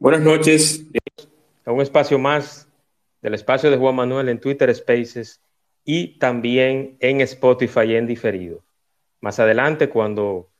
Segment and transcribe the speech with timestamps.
[0.00, 0.86] Buenas noches.
[1.64, 2.68] A un espacio más
[3.20, 5.40] del espacio de Juan Manuel en Twitter Spaces
[5.84, 8.62] y también en Spotify en diferido.
[9.20, 10.50] Más adelante, cuando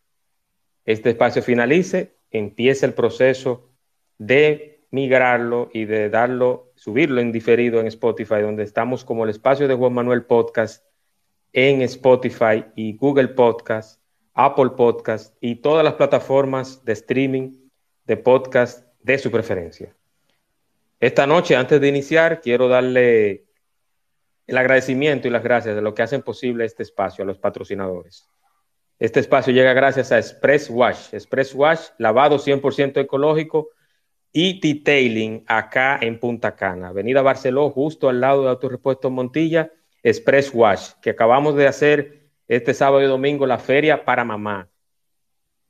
[0.85, 3.71] este espacio finalice, empieza el proceso
[4.19, 9.69] de migrarlo y de darlo, subirlo en diferido en Spotify, donde estamos como el espacio
[9.69, 10.85] de Juan Manuel Podcast
[11.53, 14.03] en Spotify y Google Podcast,
[14.35, 17.53] Apple Podcast y todas las plataformas de streaming
[18.05, 19.95] de podcast de su preferencia.
[21.01, 23.47] Esta noche, antes de iniciar, quiero darle
[24.47, 28.29] el agradecimiento y las gracias de lo que hacen posible este espacio a los patrocinadores.
[28.99, 31.15] Este espacio llega gracias a Express Wash.
[31.15, 33.71] Express Wash, lavado 100% ecológico
[34.31, 40.51] y detailing acá en Punta Cana, Avenida Barceló, justo al lado de Autorepuesto Montilla, Express
[40.53, 44.69] Wash, que acabamos de hacer este sábado y domingo la feria para mamá.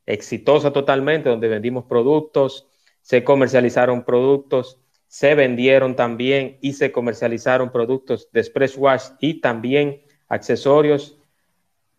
[0.06, 2.68] Exitosa totalmente, donde vendimos productos,
[3.02, 10.02] se comercializaron productos, se vendieron también y se comercializaron productos de Express Wash y también
[10.28, 11.18] accesorios,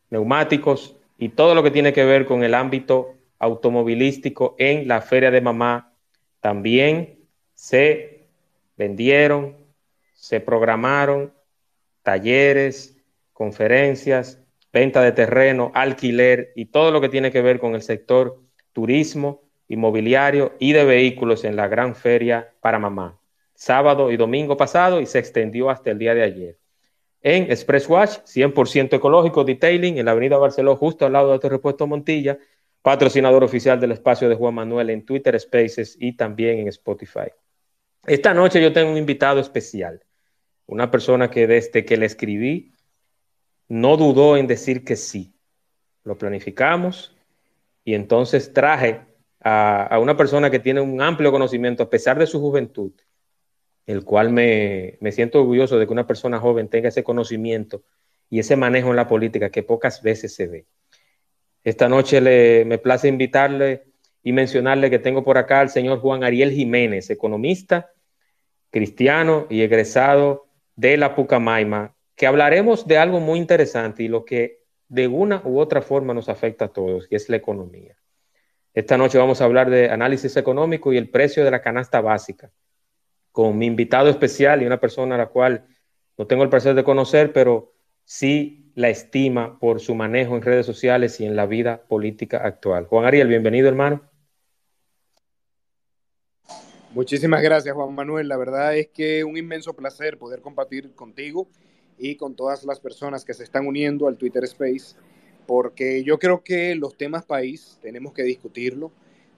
[0.09, 5.31] neumáticos y todo lo que tiene que ver con el ámbito automovilístico en la Feria
[5.31, 5.93] de Mamá.
[6.39, 7.19] También
[7.55, 8.27] se
[8.77, 9.57] vendieron,
[10.13, 11.33] se programaron
[12.03, 12.97] talleres,
[13.33, 14.41] conferencias,
[14.71, 18.39] venta de terreno, alquiler y todo lo que tiene que ver con el sector
[18.73, 23.19] turismo inmobiliario y de vehículos en la gran feria para mamá,
[23.53, 26.57] sábado y domingo pasado y se extendió hasta el día de ayer.
[27.21, 31.49] En Express Wash, 100% ecológico, detailing, en la avenida Barceló, justo al lado de este
[31.49, 32.39] repuesto Montilla,
[32.81, 37.29] patrocinador oficial del espacio de Juan Manuel en Twitter Spaces y también en Spotify.
[38.05, 40.01] Esta noche yo tengo un invitado especial,
[40.65, 42.71] una persona que desde que le escribí
[43.67, 45.35] no dudó en decir que sí.
[46.03, 47.15] Lo planificamos
[47.83, 49.08] y entonces traje
[49.41, 52.91] a, una persona que tiene un amplio conocimiento a pesar de su juventud,
[53.85, 57.83] el cual me, siento orgulloso de que una persona joven tenga ese conocimiento
[58.29, 60.65] y ese manejo en la política que pocas veces se ve.
[61.63, 63.85] Esta noche le, me place invitarle
[64.23, 67.91] y mencionarle que tengo por acá al señor Juan Ariel Jiménez, economista,
[68.69, 74.59] cristiano y egresado de la Pucamaima, que hablaremos de algo muy interesante y lo que
[74.87, 77.95] de una u otra forma nos afecta a todos, y es la economía.
[78.79, 82.49] Esta noche vamos a hablar de análisis económico y el precio de la canasta básica,
[83.33, 85.67] con mi invitado especial y una persona a la cual
[86.17, 87.73] no tengo el placer de conocer, pero
[88.05, 92.85] sí la estima por su manejo en redes sociales y en la vida política actual.
[92.85, 94.09] Juan Ariel, bienvenido hermano.
[96.93, 98.29] Muchísimas gracias Juan Manuel.
[98.29, 101.49] La verdad es que un inmenso placer poder compartir contigo
[101.97, 104.95] y con todas las personas que se están uniendo al Twitter Space
[105.49, 108.91] porque yo creo que los temas país tenemos que discutirlo,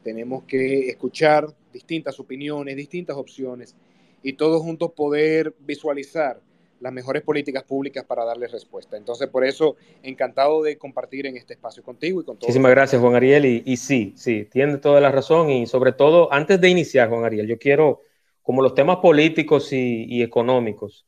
[0.03, 3.77] tenemos que escuchar distintas opiniones, distintas opciones
[4.21, 6.41] y todos juntos poder visualizar
[6.81, 8.97] las mejores políticas públicas para darles respuesta.
[8.97, 12.49] Entonces, por eso, encantado de compartir en este espacio contigo y con todos.
[12.49, 13.45] Muchísimas gracias, Juan Ariel.
[13.45, 15.49] Y, y, sí, sí, tiene toda la razón.
[15.49, 18.01] Y sobre todo, antes de iniciar, Juan Ariel, yo quiero,
[18.41, 21.05] como los temas políticos y, y económicos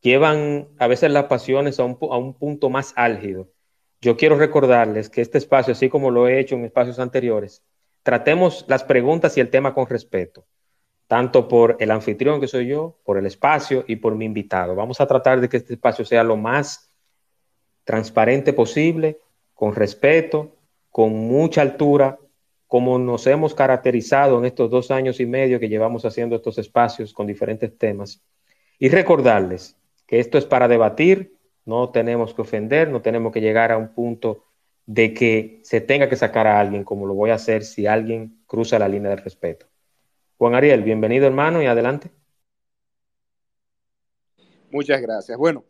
[0.00, 3.50] llevan a veces las pasiones a un, a un punto más álgido
[4.00, 7.62] yo quiero recordarles que este espacio, así como lo he hecho en espacios anteriores,
[8.02, 10.44] tratemos las preguntas y el tema con respeto,
[11.06, 14.74] tanto por el anfitrión que soy yo, por el espacio y por mi invitado.
[14.74, 16.90] Vamos a tratar de que este espacio sea lo más
[17.84, 19.18] transparente posible,
[19.54, 20.54] con respeto,
[20.90, 22.18] con mucha altura,
[22.68, 27.12] como nos hemos caracterizado en estos dos años y medio que llevamos haciendo estos espacios
[27.12, 28.22] con diferentes temas.
[28.78, 29.74] Y recordarles
[30.06, 31.37] que esto es para debatir,
[31.68, 34.46] no tenemos que ofender, no tenemos que llegar a un punto
[34.86, 38.40] de que se tenga que sacar a alguien como lo voy a hacer si alguien
[38.46, 39.66] cruza la línea del respeto.
[40.38, 42.08] Juan Ariel, bienvenido hermano y adelante.
[44.70, 45.36] Muchas gracias.
[45.36, 45.62] Bueno,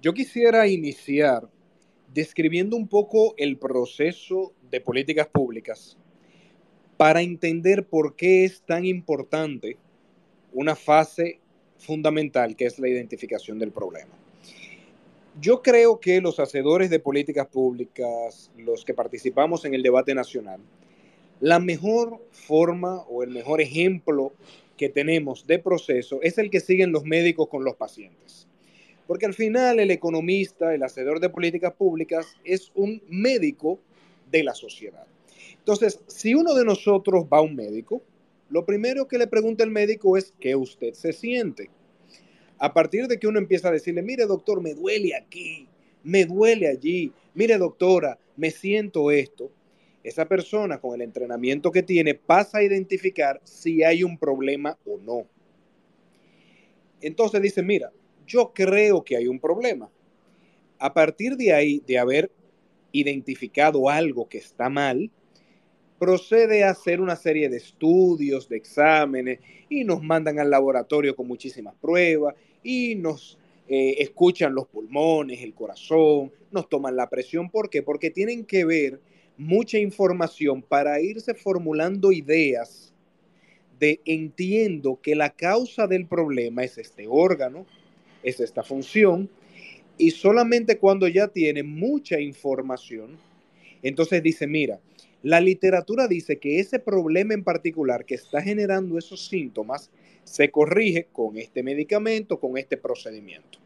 [0.00, 1.48] yo quisiera iniciar
[2.14, 5.96] describiendo un poco el proceso de políticas públicas
[6.96, 9.78] para entender por qué es tan importante
[10.52, 11.40] una fase
[11.76, 14.19] fundamental que es la identificación del problema.
[15.40, 20.60] Yo creo que los hacedores de políticas públicas, los que participamos en el debate nacional,
[21.40, 24.34] La mejor forma o el mejor ejemplo
[24.76, 28.46] que tenemos de proceso es el que siguen los médicos con los pacientes.
[29.06, 33.78] Porque al final el economista, el hacedor de políticas públicas, es un médico
[34.30, 35.06] de la sociedad.
[35.56, 38.02] Entonces, si uno de nosotros va a un médico,
[38.50, 41.70] lo primero que le pregunta el médico es qué usted se siente.
[42.60, 45.66] A partir de que uno empieza a decirle, mire doctor, me duele aquí,
[46.04, 49.50] me duele allí, mire doctora, me siento esto,
[50.04, 54.98] esa persona con el entrenamiento que tiene pasa a identificar si hay un problema o
[54.98, 55.26] no.
[57.00, 57.92] Entonces dice, mira,
[58.26, 59.90] yo creo que hay un problema.
[60.78, 62.30] A partir de ahí, de haber
[62.92, 65.10] identificado algo que está mal,
[66.00, 69.38] procede a hacer una serie de estudios, de exámenes,
[69.68, 73.38] y nos mandan al laboratorio con muchísimas pruebas, y nos
[73.68, 77.50] eh, escuchan los pulmones, el corazón, nos toman la presión.
[77.50, 77.82] ¿Por qué?
[77.82, 78.98] Porque tienen que ver
[79.36, 82.94] mucha información para irse formulando ideas
[83.78, 87.66] de entiendo que la causa del problema es este órgano,
[88.22, 89.28] es esta función,
[89.98, 93.18] y solamente cuando ya tiene mucha información,
[93.82, 94.80] entonces dice, mira,
[95.22, 99.90] la literatura dice que ese problema en particular que está generando esos síntomas
[100.24, 103.58] se corrige con este medicamento, con este procedimiento.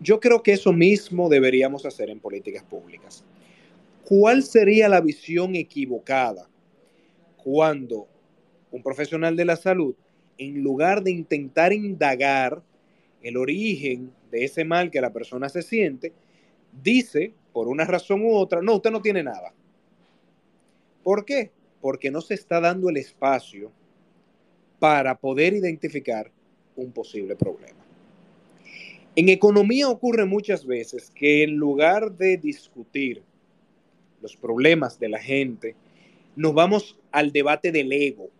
[0.00, 3.24] Yo creo que eso mismo deberíamos hacer en políticas públicas.
[4.04, 6.48] ¿Cuál sería la visión equivocada
[7.36, 8.06] cuando
[8.70, 9.94] un profesional de la salud
[10.38, 12.62] en lugar de intentar indagar
[13.22, 16.12] el origen de ese mal que la persona se siente,
[16.82, 19.52] dice, por una razón u otra, no, usted no tiene nada.
[21.02, 21.50] ¿Por qué?
[21.80, 23.72] Porque no se está dando el espacio
[24.78, 26.30] para poder identificar
[26.76, 27.84] un posible problema.
[29.16, 33.24] En economía ocurre muchas veces que en lugar de discutir
[34.22, 35.74] los problemas de la gente,
[36.36, 38.30] nos vamos al debate del ego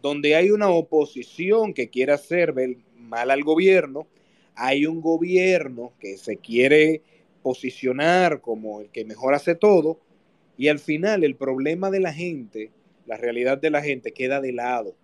[0.00, 2.54] donde hay una oposición que quiere hacer
[2.96, 4.06] mal al gobierno,
[4.54, 7.02] hay un gobierno que se quiere
[7.42, 10.00] posicionar como el que mejor hace todo,
[10.56, 12.70] y al final el problema de la gente,
[13.06, 14.94] la realidad de la gente queda de lado.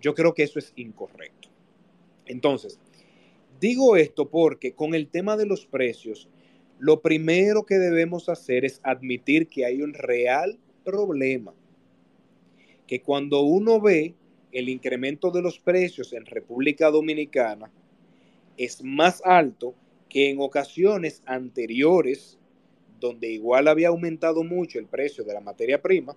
[0.00, 1.48] Yo creo que eso es incorrecto.
[2.26, 2.78] Entonces,
[3.60, 6.28] digo esto porque con el tema de los precios,
[6.78, 11.54] lo primero que debemos hacer es admitir que hay un real problema
[12.86, 14.14] que cuando uno ve
[14.52, 17.70] el incremento de los precios en República Dominicana
[18.56, 19.74] es más alto
[20.14, 22.38] que en ocasiones anteriores,
[23.00, 26.16] donde igual había aumentado mucho el precio de la materia prima,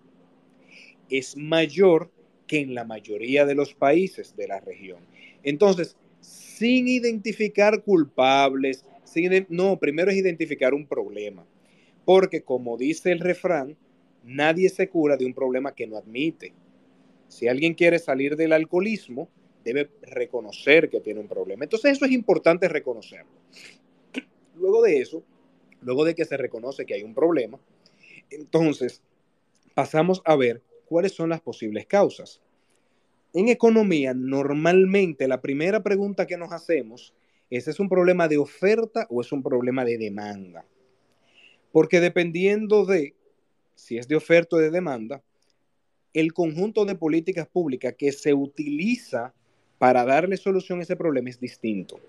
[1.09, 2.11] es mayor
[2.45, 4.99] que en la mayoría de los países de la región.
[5.41, 8.85] Entonces, sin identificar culpables,
[9.49, 11.47] no, primero es identificar un problema,
[12.05, 13.77] porque como dice el refrán,
[14.23, 16.53] nadie se cura de un problema que no admite.
[17.29, 19.27] Si alguien quiere salir del alcoholismo,
[19.63, 21.63] debe reconocer que tiene un problema.
[21.63, 23.31] Entonces eso es importante reconocerlo.
[24.59, 25.23] Luego de eso,
[25.81, 27.59] luego de que se reconoce que hay un problema,
[28.29, 29.01] entonces
[29.73, 32.41] pasamos a ver cuáles son las posibles causas.
[33.33, 37.13] En economía, normalmente la primera pregunta que nos hacemos
[37.49, 40.65] es, ¿es un problema de oferta o es un problema de demanda?
[41.71, 43.13] Porque dependiendo de
[43.75, 45.21] si es de oferta o de demanda,
[46.13, 49.33] el conjunto de políticas públicas que se utiliza
[49.77, 51.99] para darle solución a ese problema es distinto.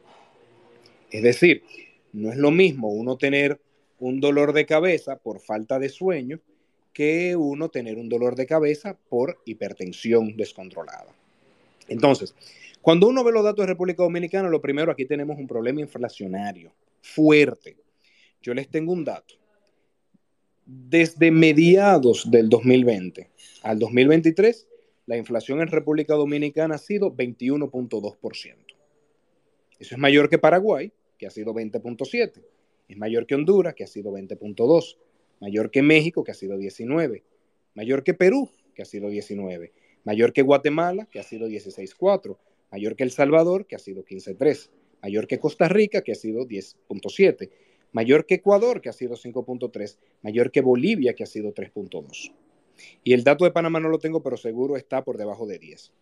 [1.11, 1.62] Es decir,
[2.12, 3.61] no es lo mismo uno tener
[3.99, 6.41] un dolor de cabeza por falta de sueño
[6.93, 11.15] que uno tener un dolor de cabeza por hipertensión descontrolada.
[11.88, 12.35] Entonces,
[12.83, 16.73] cuando uno ve los datos de República Dominicana, lo primero aquí tenemos un problema inflacionario
[17.00, 17.77] fuerte.
[18.43, 19.38] Yo les tengo un dato
[20.69, 23.31] desde mediados del 2020
[23.62, 24.69] al 2023,
[25.07, 28.55] la inflación en República Dominicana ha sido 21.2%.
[29.79, 32.43] Eso es mayor que Paraguay, que ha sido 20.7%.
[32.89, 34.97] Es mayor que Honduras, que ha sido 20.2%.
[35.41, 37.23] Mayor que México, que ha sido 19%.
[37.75, 39.71] Mayor que Perú, que ha sido 19%.
[40.05, 42.39] Mayor que Guatemala, que ha sido 16.4%.
[42.71, 44.71] Mayor que El Salvador, que ha sido 15.3%.
[45.03, 47.51] Mayor que Costa Rica, que ha sido 10.7%
[47.93, 52.33] mayor que Ecuador, que ha sido 5.3, mayor que Bolivia, que ha sido 3.2.
[53.03, 55.93] Y el dato de Panamá no lo tengo, pero seguro está por debajo de 10.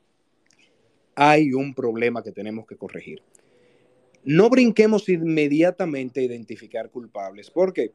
[1.15, 3.23] Hay un problema que tenemos que corregir.
[4.27, 7.49] No brinquemos inmediatamente a identificar culpables.
[7.49, 7.93] ¿Por qué?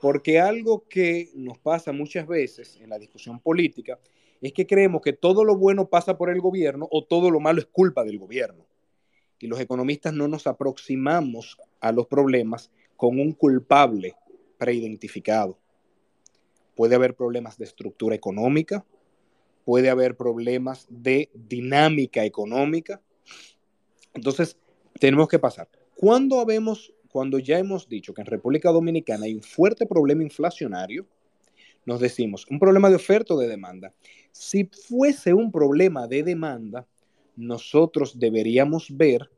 [0.00, 3.98] Porque algo que nos pasa muchas veces en la discusión política
[4.40, 7.58] es que creemos que todo lo bueno pasa por el gobierno o todo lo malo
[7.58, 8.64] es culpa del gobierno.
[9.40, 14.14] Y los economistas no nos aproximamos a los problemas con un culpable
[14.58, 15.58] preidentificado.
[16.76, 18.86] puede haber problemas de estructura económica,
[19.64, 23.02] puede haber problemas de dinámica económica.
[24.14, 24.56] Entonces,
[24.98, 25.68] tenemos que pasar.
[25.94, 31.06] Cuando habemos, cuando ya hemos dicho que en República Dominicana hay un fuerte problema inflacionario,
[31.84, 33.92] nos decimos, un problema de oferta o de demanda.
[34.30, 36.86] Si fuese un problema de demanda,
[37.36, 39.30] nosotros deberíamos ver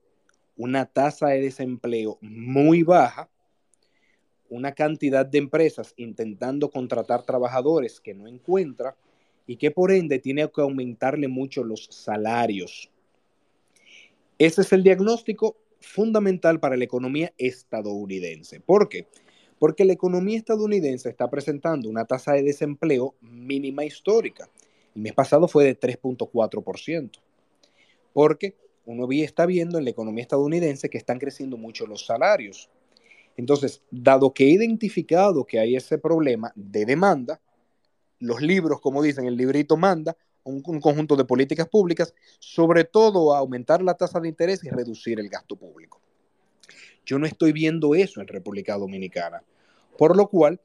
[0.57, 3.29] una tasa de desempleo muy baja,
[4.49, 8.97] una cantidad de empresas intentando contratar trabajadores que no encuentra
[9.47, 12.91] y que por ende tiene que aumentarle mucho los salarios.
[14.39, 18.61] Ese es el diagnóstico fundamental para la economía estadounidense.
[18.61, 19.07] ¿Por qué?
[19.59, 24.49] Porque la economía estadounidense está presentando una tasa de desempleo mínima histórica.
[24.95, 27.11] El mes pasado fue de 3.4%.
[28.13, 32.69] Porque uno está viendo en la economía estadounidense que están creciendo mucho los salarios.
[33.37, 37.41] Entonces, dado que he identificado que hay ese problema de demanda,
[38.21, 43.39] los libros, como dicen, el librito manda un, conjunto de políticas públicas, sobre todo a
[43.39, 46.01] aumentar la tasa de interés y reducir el gasto público.
[47.05, 49.43] Yo no estoy viendo eso en República Dominicana,
[49.99, 50.61] por lo cual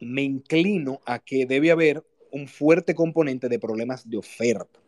[0.00, 4.80] me inclino a que debe haber un fuerte componente de problemas de oferta.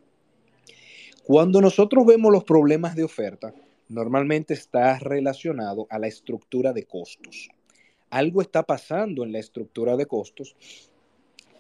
[1.25, 3.55] Cuando nosotros vemos los problemas de oferta,
[3.89, 7.51] normalmente está relacionado a la estructura de costos.
[8.09, 10.57] Algo está pasando en la estructura de costos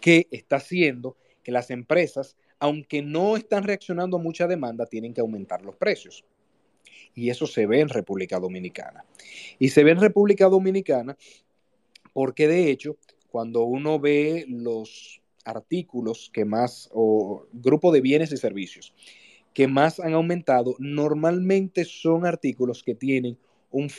[0.00, 5.20] que está haciendo que las empresas, aunque no están reaccionando a mucha demanda, tienen que
[5.20, 6.24] aumentar los precios.
[7.14, 9.04] Y eso se ve en República Dominicana.
[9.58, 11.16] Y se ve en República Dominicana
[12.12, 12.96] porque de hecho,
[13.30, 18.94] cuando uno ve los artículos que más, o grupo de bienes y servicios
[19.54, 23.36] que más han aumentado, normalmente son artículos que tienen
[23.72, 23.90] una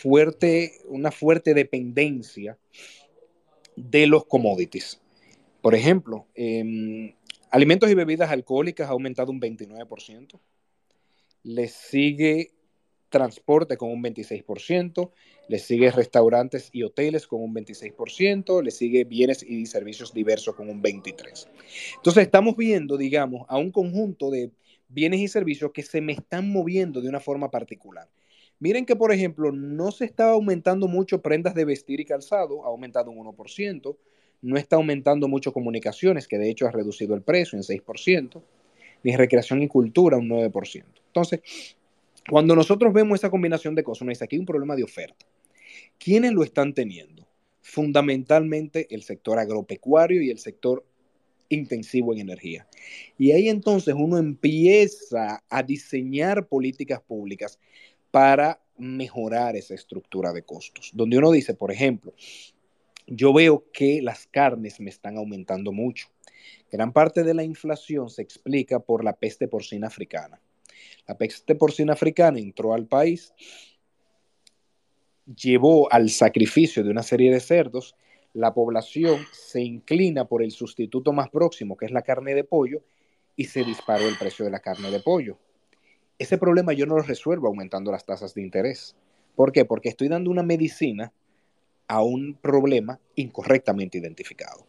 [1.11, 2.57] fuerte dependencia
[3.75, 5.01] de los commodities.
[5.61, 7.13] Por ejemplo, em,
[7.51, 10.39] alimentos y bebidas alcohólicas ha aumentado un 29%.
[11.43, 12.51] Le sigue
[13.09, 15.11] transporte con un 26%,
[15.49, 20.69] le sigue restaurantes y hoteles con un 26%, le sigue bienes y servicios diversos con
[20.69, 21.47] un 23%.
[21.97, 24.51] Entonces estamos viendo, digamos, a un conjunto de
[24.87, 28.09] bienes y servicios que se me están moviendo de una forma particular.
[28.59, 32.67] Miren que, por ejemplo, no se está aumentando mucho prendas de vestir y calzado, ha
[32.67, 33.97] aumentado un 1%,
[34.41, 38.41] no está aumentando mucho comunicaciones, que de hecho ha reducido el precio en 6%,
[39.03, 40.83] ni recreación y cultura un 9%.
[41.07, 41.41] Entonces,
[42.29, 45.25] cuando nosotros vemos esa combinación de cosas, nos dice aquí hay un problema de oferta.
[45.97, 47.27] ¿Quiénes lo están teniendo?
[47.61, 50.83] Fundamentalmente el sector agropecuario y el sector
[51.49, 52.67] intensivo en energía.
[53.17, 57.59] Y ahí entonces uno empieza a diseñar políticas públicas
[58.09, 62.13] para mejorar esa estructura de costos, donde uno dice, por ejemplo,
[63.07, 66.07] yo veo que las carnes me están aumentando mucho.
[66.71, 70.39] Gran parte de la inflación se explica por la peste porcina africana.
[71.07, 73.33] La peste porcina africana entró al país,
[75.25, 77.95] llevó al sacrificio de una serie de cerdos,
[78.33, 82.81] la población se inclina por el sustituto más próximo, que es la carne de pollo,
[83.35, 85.37] y se disparó el precio de la carne de pollo.
[86.17, 88.95] Ese problema yo no lo resuelvo aumentando las tasas de interés.
[89.35, 89.65] ¿Por qué?
[89.65, 91.11] Porque estoy dando una medicina
[91.91, 94.65] a un problema incorrectamente identificado.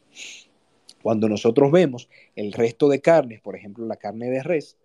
[1.05, 4.77] Cuando nosotros vemos el resto de carnes, por ejemplo la carne de res,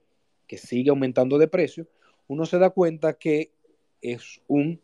[0.45, 1.87] que sigue aumentando de precio,
[2.27, 3.53] uno se da cuenta que
[4.03, 4.79] es un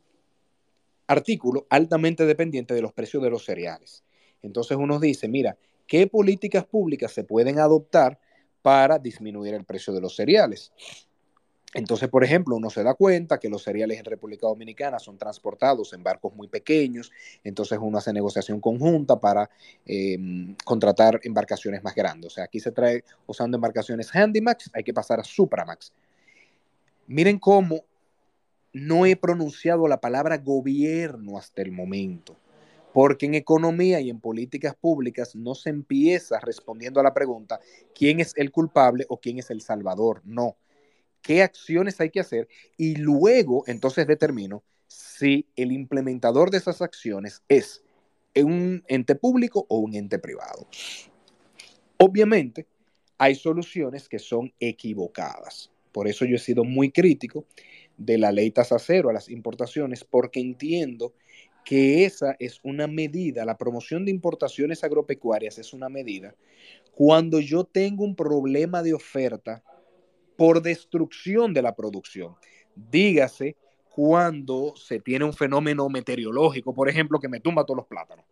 [1.06, 4.04] artículo altamente dependiente de los precios de los cereales.
[4.42, 5.56] Entonces uno dice, mira,
[5.86, 8.20] ¿qué políticas públicas se pueden adoptar
[8.64, 10.72] para disminuir el precio de los cereales?
[11.74, 15.94] Entonces, por ejemplo, uno se da cuenta que los cereales en República Dominicana son transportados
[15.94, 17.12] en barcos muy pequeños,
[17.44, 19.50] entonces uno hace negociación conjunta para
[19.86, 22.32] em, contratar embarcaciones más grandes.
[22.32, 25.92] O sea, aquí se trae usando embarcaciones Handymax, hay que pasar a Supramax.
[27.08, 27.84] Miren cómo
[28.72, 32.36] no he pronunciado la palabra gobierno hasta el momento,
[32.94, 37.60] porque en economía y en políticas públicas no se empieza respondiendo a la pregunta
[37.96, 40.22] quién es el culpable o quién es el salvador.
[40.24, 40.56] No
[41.24, 47.42] qué acciones hay que hacer y luego entonces determino si el implementador de esas acciones
[47.48, 47.82] es
[48.36, 50.68] un ente público o un ente privado.
[51.98, 52.68] Obviamente,
[53.18, 55.72] hay soluciones que son equivocadas.
[55.92, 57.46] Por eso yo he sido muy crítico
[57.98, 61.14] de la ley tasa cero a las importaciones, porque entiendo
[61.64, 66.36] que esa es una medida, la promoción de importaciones agropecuarias es una medida
[66.92, 69.64] cuando yo tengo un problema de oferta
[70.38, 72.36] por destrucción de la producción.
[72.76, 73.56] Dígase
[73.90, 78.26] cuando se tiene un fenómeno meteorológico, por ejemplo, que me tumba todos los plátanos.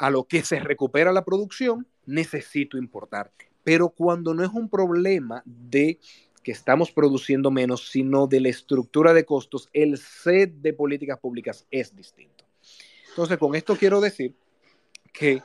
[0.00, 3.30] a lo que se recupera la producción, necesito importar.
[3.62, 5.98] Pero cuando no es un problema de
[6.42, 11.66] que estamos produciendo menos, sino de la estructura de costos, el set de políticas públicas
[11.70, 12.44] es distinto.
[13.10, 14.34] Entonces, con esto quiero decir
[15.12, 15.42] que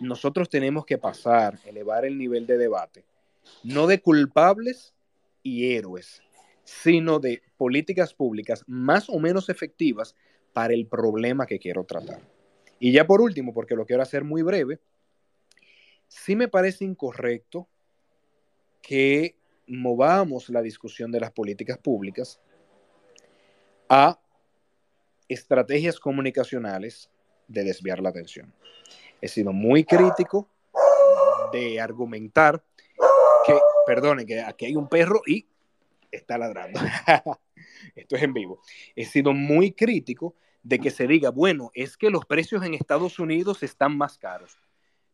[0.00, 3.04] nosotros tenemos que pasar, elevar el nivel de debate,
[3.62, 4.94] no de culpables
[5.42, 6.22] y héroes,
[6.64, 10.14] sino de políticas públicas más o menos efectivas
[10.52, 12.20] para el problema que quiero tratar.
[12.80, 14.78] Y ya por último, porque lo quiero hacer muy breve,
[16.08, 17.68] sí me parece incorrecto
[18.82, 19.36] que
[19.66, 22.40] movamos la discusión de las políticas públicas
[23.88, 24.18] a
[25.28, 27.10] estrategias comunicacionales
[27.48, 28.52] de desviar la atención.
[29.20, 30.48] He sido muy crítico
[31.52, 32.62] de argumentar
[33.88, 35.46] perdone, que aquí hay un perro y
[36.10, 36.78] está ladrando.
[37.96, 38.60] Esto es en vivo.
[38.94, 43.18] He sido muy crítico de que se diga, bueno, es que los precios en Estados
[43.18, 44.58] Unidos están más caros.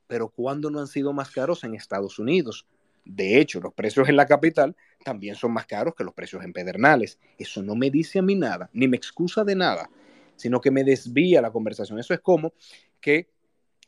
[0.08, 2.66] Pero ¿cuándo no han sido más caros en Estados Unidos?
[3.04, 6.52] De hecho, los precios en la capital también son más caros que los precios en
[6.52, 7.20] Pedernales.
[7.38, 9.88] Eso no me dice a mí nada, ni me excusa de nada,
[10.34, 11.98] sino que me desvía la conversación.
[12.00, 12.52] Eso es como
[13.00, 13.28] que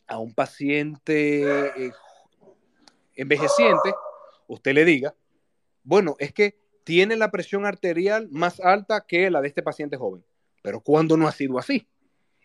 [0.06, 1.42] a un paciente
[1.86, 1.92] eh,
[3.16, 3.92] envejeciente
[4.46, 5.14] usted le diga,
[5.82, 10.24] bueno, es que tiene la presión arterial más alta que la de este paciente joven.
[10.62, 11.88] Pero ¿cuándo no ha sido así?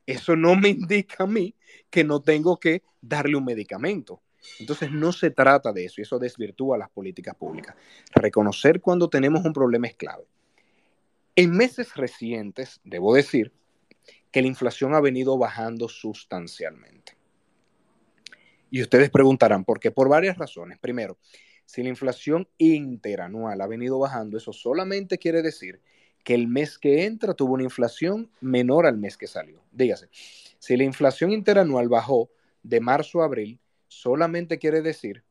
[0.06, 1.56] Eso no me indica a mí
[1.90, 4.22] que no tengo que darle un medicamento.
[4.60, 7.76] Entonces no se trata de eso y eso desvirtúa las políticas públicas.
[8.14, 10.26] Reconocer cuando tenemos un problema es clave.
[11.36, 13.54] En meses recientes, debo decir
[14.32, 17.16] que la inflación ha venido bajando sustancialmente.
[18.70, 19.92] Y ustedes preguntarán, ¿por qué?
[19.92, 20.80] Por varias razones.
[20.80, 21.18] Primero,
[21.72, 25.80] si la inflación interanual ha venido bajando, eso solamente quiere decir
[26.22, 29.64] que el mes que entra tuvo una inflación menor al mes que salió.
[29.72, 30.10] Dígase,
[30.60, 32.30] si la inflación interanual bajó
[32.62, 35.24] de marzo a abril, solamente quiere decir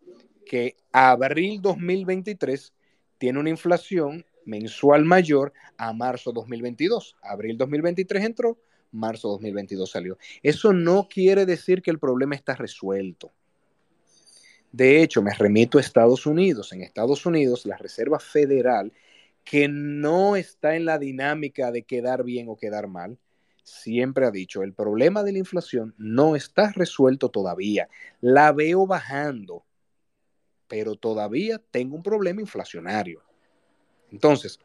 [0.46, 2.72] que abril 2023
[3.18, 7.16] tiene una inflación mensual mayor a marzo 2022.
[7.20, 8.58] Abril 2023 entró,
[8.92, 10.16] marzo 2022 salió.
[10.42, 13.30] Eso no quiere decir que el problema está resuelto.
[14.72, 16.72] De hecho, me remito a Estados Unidos.
[16.72, 18.92] En Estados Unidos, la Reserva Federal,
[19.44, 23.18] que no está en la dinámica de quedar bien o quedar mal,
[23.64, 27.88] siempre ha dicho, el problema de la inflación no está resuelto todavía.
[28.20, 29.64] La veo bajando,
[30.68, 33.22] pero todavía tengo un problema inflacionario.
[34.12, 34.58] Entonces,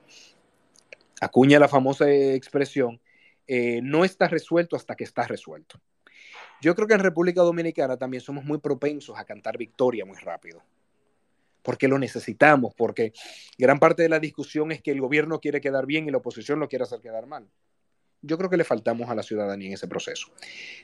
[1.22, 3.00] acuña la famosa expresión,
[3.48, 5.80] eh, no está resuelto hasta que está resuelto.
[6.65, 10.63] Yo creo que en República Dominicana también somos muy propensos a cantar victoria muy rápido,
[11.62, 13.13] porque lo necesitamos, porque
[13.56, 16.60] gran parte de la discusión es que el gobierno quiere quedar bien y la oposición
[16.60, 17.47] lo quiere hacer quedar mal
[18.25, 20.30] yo creo que le faltamos a la ciudadanía en ese proceso.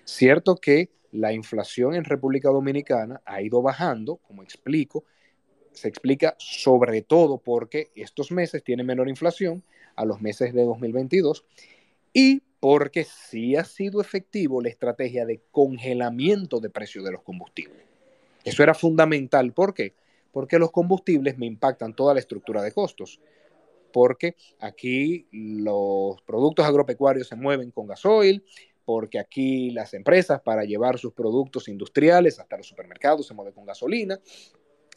[0.05, 5.05] Cierto que la inflación en República Dominicana ha ido bajando, como explico,
[5.71, 9.63] se explica sobre todo porque estos meses tienen menor inflación
[9.95, 11.45] a los meses de 2022
[12.13, 17.85] y porque sí ha sido efectivo la estrategia de congelamiento de precios de los combustibles.
[18.43, 19.51] Eso era fundamental.
[19.53, 19.93] ¿Por qué?
[20.31, 23.19] Porque los combustibles me impactan toda la estructura de costos
[23.91, 28.43] porque aquí los productos agropecuarios se mueven con gasoil,
[28.85, 33.65] porque aquí las empresas para llevar sus productos industriales hasta los supermercados se mueven con
[33.65, 34.19] gasolina.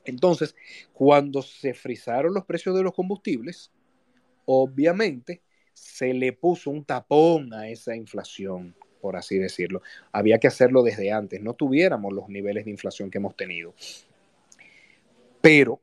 [0.04, 0.54] Entonces,
[0.92, 3.70] cuando se frizaron los precios de los combustibles,
[4.44, 5.42] obviamente
[5.74, 9.82] se le puso un tapón a esa inflación, por así decirlo.
[10.12, 13.74] Había que hacerlo desde antes, no tuviéramos los niveles de inflación que hemos tenido.
[15.42, 15.80] Pero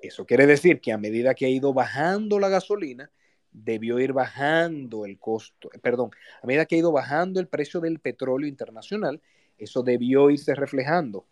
[0.00, 3.10] eso quiere decir que a medida que ha ido bajando la gasolina,
[3.52, 6.10] debió ir bajando el costo, perdón,
[6.42, 9.20] a medida que ha ido bajando el precio del petróleo internacional,
[9.58, 11.24] eso debió irse reflejando,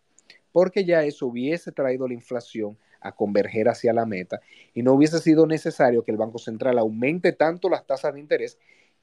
[0.52, 4.40] porque ya eso hubiese traído la inflación a converger hacia la meta
[4.74, 8.58] y no hubiese sido necesario que el Banco Central aumente tanto las tasas de interés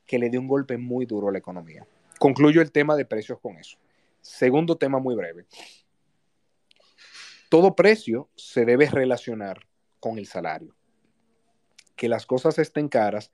[0.05, 1.85] que le dé un golpe muy duro a la economía.
[2.19, 3.77] Concluyo el tema de precios con eso.
[4.21, 5.45] Segundo tema muy breve
[7.49, 9.67] todo precio se debe relacionar
[9.99, 10.75] con el salario.
[11.95, 13.31] Que las cosas estén caras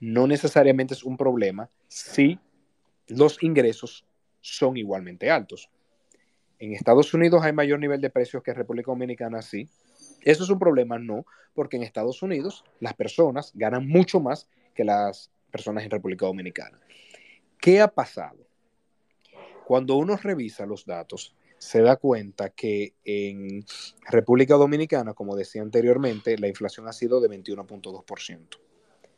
[0.00, 2.40] no necesariamente es un problema si
[3.06, 4.04] los ingresos
[4.40, 5.70] son igualmente altos.
[6.58, 9.68] En Estados Unidos hay mayor nivel de precios que en República Dominicana, sí.
[10.22, 10.98] ¿Eso es un problema?
[10.98, 16.26] No, porque en Estados Unidos las personas ganan mucho más que las personas en República
[16.26, 16.78] Dominicana.
[17.60, 18.38] ¿Qué ha pasado?
[19.66, 23.64] Cuando uno revisa los datos, se da cuenta que en
[24.08, 28.58] República Dominicana, como decía anteriormente, la inflación ha sido de 21.2%,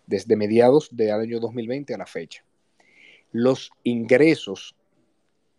[0.07, 2.45] desde mediados del año 2020 a la fecha.
[3.33, 4.77] Los ingresos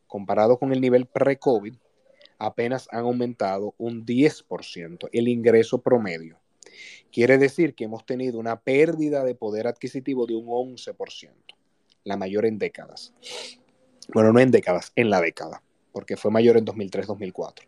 [0.06, 1.74] comparado con el nivel pre-COVID,
[2.38, 6.40] apenas han aumentado un 10% el ingreso promedio.
[7.12, 11.30] Quiere decir que hemos tenido una pérdida de poder adquisitivo de un 11%,
[12.04, 13.14] la mayor en décadas.
[14.14, 17.68] Bueno, no en décadas, en la década, porque fue mayor en 2003-2004.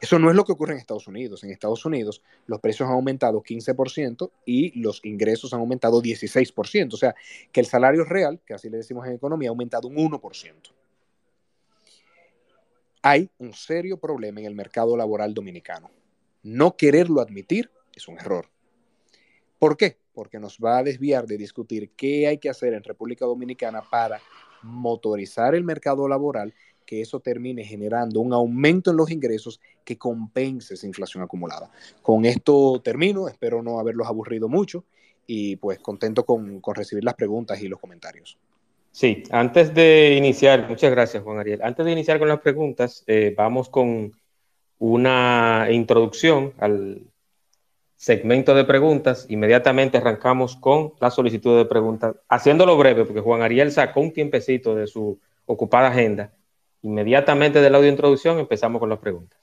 [0.00, 1.42] Eso no es lo que ocurre en Estados Unidos.
[1.44, 6.94] En Estados Unidos los precios han aumentado 15% y los ingresos han aumentado 16%.
[6.94, 7.14] O sea,
[7.50, 10.52] que el salario real, que así le decimos en economía, ha aumentado un 1%.
[13.02, 15.90] Hay un serio problema en el mercado laboral dominicano.
[16.42, 18.46] No quererlo admitir es un error.
[19.58, 19.98] ¿Por qué?
[20.12, 24.20] Porque nos va a desviar de discutir qué hay que hacer en República Dominicana para
[24.62, 26.54] motorizar el mercado laboral
[26.88, 31.70] que eso termine generando un aumento en los ingresos que compense esa inflación acumulada.
[32.00, 34.86] Con esto termino, espero no haberlos aburrido mucho
[35.26, 38.38] y pues contento con, recibir las preguntas y los comentarios.
[38.98, 41.60] Sí, antes de iniciar, muchas gracias Juan Ariel.
[41.62, 44.10] Antes de iniciar con las preguntas, eh, vamos con
[44.78, 47.02] una introducción al
[47.94, 49.26] segmento de preguntas.
[49.28, 54.74] Inmediatamente arrancamos con la solicitud de preguntas, haciéndolo breve, porque Juan Ariel sacó un tiempecito
[54.74, 56.32] de su ocupada agenda
[56.82, 59.38] Inmediatamente del audio introducción empezamos con las preguntas.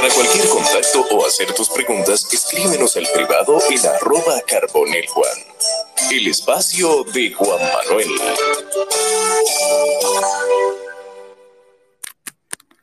[0.00, 5.38] Para cualquier contacto o hacer tus preguntas, escríbenos al privado en arroba carbonel Juan.
[6.10, 8.08] El espacio de Juan Manuel.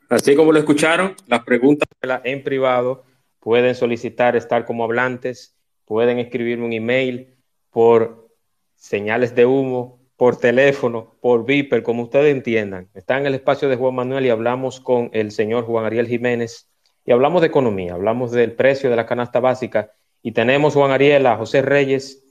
[0.09, 1.87] Así como lo escucharon, las preguntas
[2.23, 3.03] en privado
[3.39, 7.35] pueden solicitar estar como hablantes, pueden escribirme un email
[7.71, 8.29] por
[8.75, 12.91] señales de humo por teléfono, por Viper, como ustedes entiendan.
[12.93, 16.67] Está en el espacio de Juan Manuel y hablamos con el señor Juan Ariel Jiménez
[17.07, 21.25] y hablamos de economía, hablamos del precio de la canasta básica y tenemos Juan Ariel
[21.25, 22.25] a José Reyes.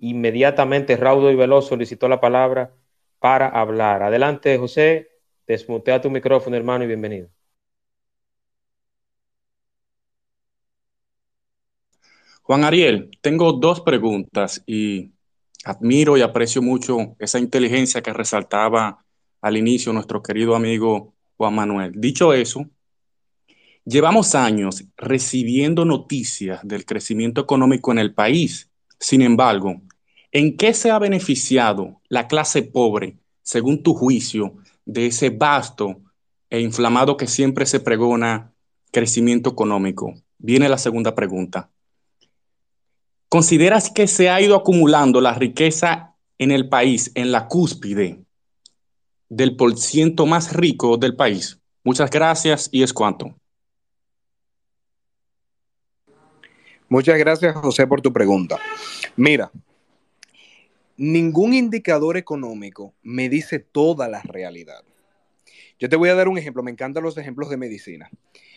[0.00, 2.74] Inmediatamente Raudo y Veloz solicitó la palabra
[3.20, 4.02] para hablar.
[4.02, 5.08] Adelante, José,
[5.46, 7.28] desmutea tu micrófono, hermano, y bienvenido.
[12.42, 15.12] Juan Ariel, tengo dos preguntas y
[15.64, 19.04] admiro y aprecio mucho esa inteligencia que resaltaba
[19.40, 21.92] al inicio nuestro querido amigo Juan Manuel.
[21.94, 22.68] Dicho eso,
[23.84, 28.70] llevamos años recibiendo noticias del crecimiento económico en el país.
[28.98, 29.82] Sin embargo,
[30.30, 36.00] ¿en qué se ha beneficiado la clase pobre, según tu juicio, de ese vasto
[36.50, 38.52] e inflamado que siempre se pregona
[38.90, 40.14] crecimiento económico?
[40.38, 41.70] Viene la segunda pregunta.
[43.28, 48.24] ¿Consideras que se ha ido acumulando la riqueza en el país, en la cúspide
[49.28, 51.58] del porciento más rico del país?
[51.82, 53.34] Muchas gracias y es cuanto.
[56.92, 58.58] Muchas gracias, José, por tu pregunta.
[59.16, 59.50] Mira,
[60.98, 64.84] ningún indicador económico me dice toda la realidad.
[65.78, 68.10] Yo te voy a dar un ejemplo, me encantan los ejemplos de medicina.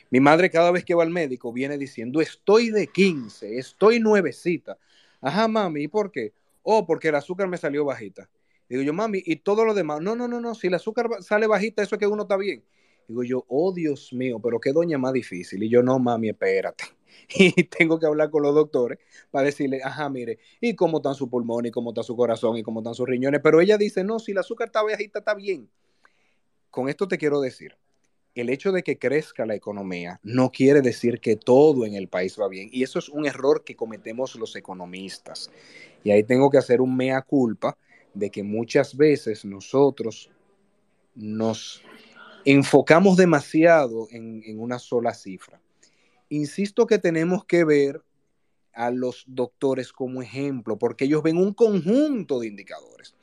[0.10, 4.78] Mi madre cada vez que va al médico viene diciendo, estoy de 15, estoy nuevecita.
[5.22, 6.34] Ajá, mami, ¿y por qué?
[6.62, 8.30] Oh, porque el azúcar me salió bajita.
[8.68, 10.02] Digo yo, mami, y todo lo demás.
[10.02, 12.66] No, no, no, no, si el azúcar sale bajita, eso es que uno está bien.
[13.08, 15.64] Digo yo, oh Dios mío, pero qué doña más difícil.
[15.64, 16.84] Y yo, no, mami, espérate.
[17.38, 19.00] Y tengo que hablar con los doctores
[19.32, 22.64] para decirle, ajá, mire, y cómo están su pulmón, y cómo está su corazón, y
[22.64, 23.42] cómo están sus riñones.
[23.44, 25.70] Pero ella dice, no, si el azúcar está bajita, está bien.
[26.70, 27.78] Con esto te quiero decir,
[28.36, 32.38] el hecho de que crezca la economía no quiere decir que todo en el país
[32.40, 32.70] va bien.
[32.72, 35.50] Y eso es un error que cometemos los economistas.
[36.04, 37.78] Y ahí tengo que hacer un mea culpa
[38.14, 40.30] de que muchas veces nosotros
[41.16, 41.82] nos
[42.44, 45.62] enfocamos demasiado en, en una sola cifra.
[46.30, 48.04] Insisto que tenemos que ver
[48.74, 53.16] a los doctores como ejemplo, porque ellos ven un conjunto de indicadores.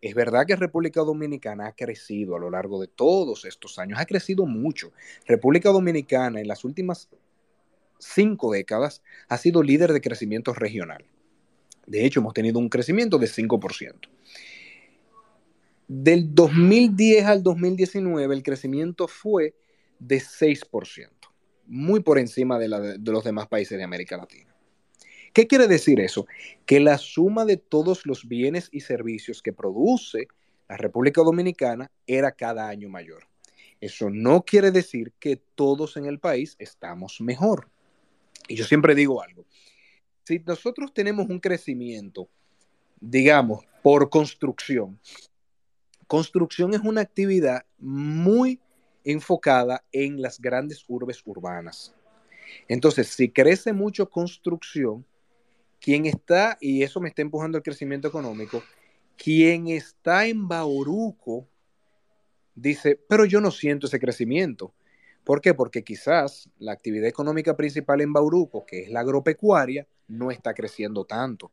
[0.00, 4.06] Es verdad que República Dominicana ha crecido a lo largo de todos estos años, ha
[4.06, 4.92] crecido mucho.
[5.26, 7.08] República Dominicana en las últimas
[7.98, 11.04] cinco décadas ha sido líder de crecimiento regional.
[11.86, 14.08] De hecho, hemos tenido un crecimiento de 5%.
[15.88, 19.54] Del 2010 al 2019 el crecimiento fue
[19.98, 21.08] de 6%,
[21.70, 24.54] muy por encima de, de los demás países de América Latina.
[25.32, 26.26] ¿Qué quiere decir eso?
[26.66, 30.26] Que la suma de todos los bienes y servicios que produce
[30.68, 33.24] la República Dominicana era cada año mayor.
[33.80, 37.70] Eso no quiere decir que todos en el país estamos mejor.
[38.48, 39.46] Y yo siempre digo algo.
[40.24, 42.28] Si nosotros tenemos un crecimiento,
[43.00, 45.00] digamos, por construcción,
[46.06, 48.60] construcción es una actividad muy
[49.10, 51.94] enfocada en las grandes urbes urbanas.
[52.68, 55.04] Entonces, si crece mucho construcción,
[55.80, 58.62] quien está, y eso me está empujando el crecimiento económico,
[59.16, 61.46] quien está en Bauruco
[62.54, 64.74] dice, pero yo no siento ese crecimiento.
[65.24, 65.54] ¿Por qué?
[65.54, 71.04] Porque quizás la actividad económica principal en Bauruco, que es la agropecuaria, no está creciendo
[71.04, 71.52] tanto.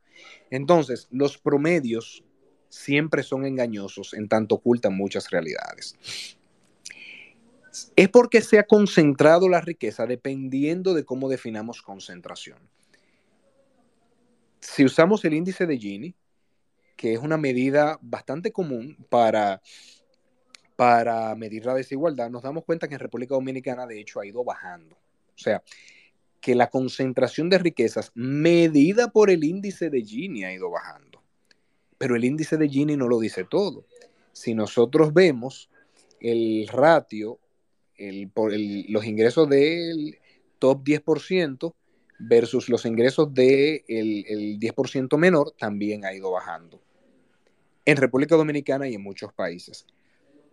[0.49, 2.23] Entonces, los promedios
[2.69, 6.36] siempre son engañosos en tanto ocultan muchas realidades.
[7.95, 12.59] Es porque se ha concentrado la riqueza dependiendo de cómo definamos concentración.
[14.59, 16.15] Si usamos el índice de Gini,
[16.95, 19.61] que es una medida bastante común para
[20.77, 24.43] para medir la desigualdad, nos damos cuenta que en República Dominicana de hecho ha ido
[24.43, 24.95] bajando.
[24.95, 25.63] O sea,
[26.39, 31.23] que la concentración de riquezas medida por el índice de Gini ha ido bajando.
[31.97, 33.85] Pero el índice de Gini no lo dice todo.
[34.33, 35.69] Si nosotros vemos
[36.19, 37.39] el ratio,
[37.97, 40.17] los ingresos del
[40.59, 41.73] top 10%
[42.19, 46.81] versus los ingresos del el 10% menor, también ha ido bajando.
[47.85, 49.85] En República Dominicana y en muchos países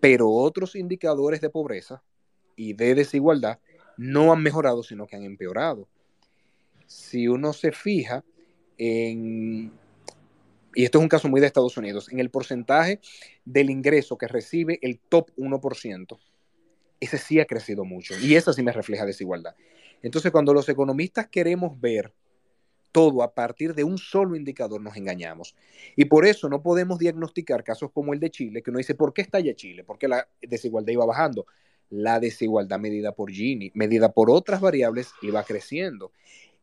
[0.05, 2.03] pero otros indicadores de pobreza
[2.57, 3.59] y de desigualdad
[3.97, 5.89] no han mejorado, sino que han empeorado.
[6.87, 8.23] Si uno se fija
[8.77, 9.73] en,
[10.75, 13.01] y esto es un caso muy de Estados Unidos, en el porcentaje
[13.47, 16.19] del ingreso que recibe el top 1%,
[17.05, 19.55] ese sí ha crecido mucho y esa sí me refleja desigualdad.
[20.03, 22.13] Entonces, cuando los economistas queremos ver
[22.95, 25.57] todo a partir de un solo indicador nos engañamos.
[25.97, 29.13] Y por eso no podemos diagnosticar casos como el de Chile, que uno dice, ¿por
[29.13, 29.83] qué está ya Chile?
[29.83, 31.45] Porque la desigualdad iba bajando.
[31.91, 36.13] La desigualdad medida por Gini, medida por otras variables, iba creciendo.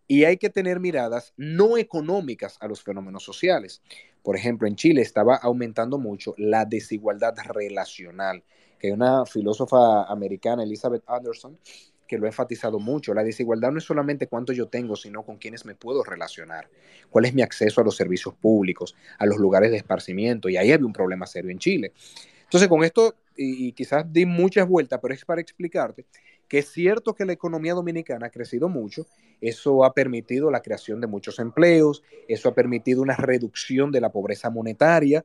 [0.07, 3.81] Y hay que tener miradas no económicas a los fenómenos sociales.
[4.23, 8.45] Por ejemplo, en Chile estaba aumentando mucho la desigualdad relacional,
[8.81, 11.55] que una filósofa americana, Elizabeth Anderson,
[12.07, 13.13] que lo he enfatizado mucho.
[13.13, 16.67] La desigualdad no es solamente cuánto yo tengo, sino con quiénes me puedo relacionar.
[17.11, 20.49] ¿Cuál es mi acceso a los servicios públicos, a los lugares de esparcimiento?
[20.49, 21.93] Y ahí había un problema serio en Chile.
[22.41, 26.05] Entonces, con esto, y, quizás di muchas vueltas, pero es para explicarte
[26.47, 29.05] que es cierto que la economía dominicana ha crecido mucho,
[29.39, 34.11] eso ha permitido la creación de muchos empleos, eso ha permitido una reducción de la
[34.11, 35.23] pobreza monetaria,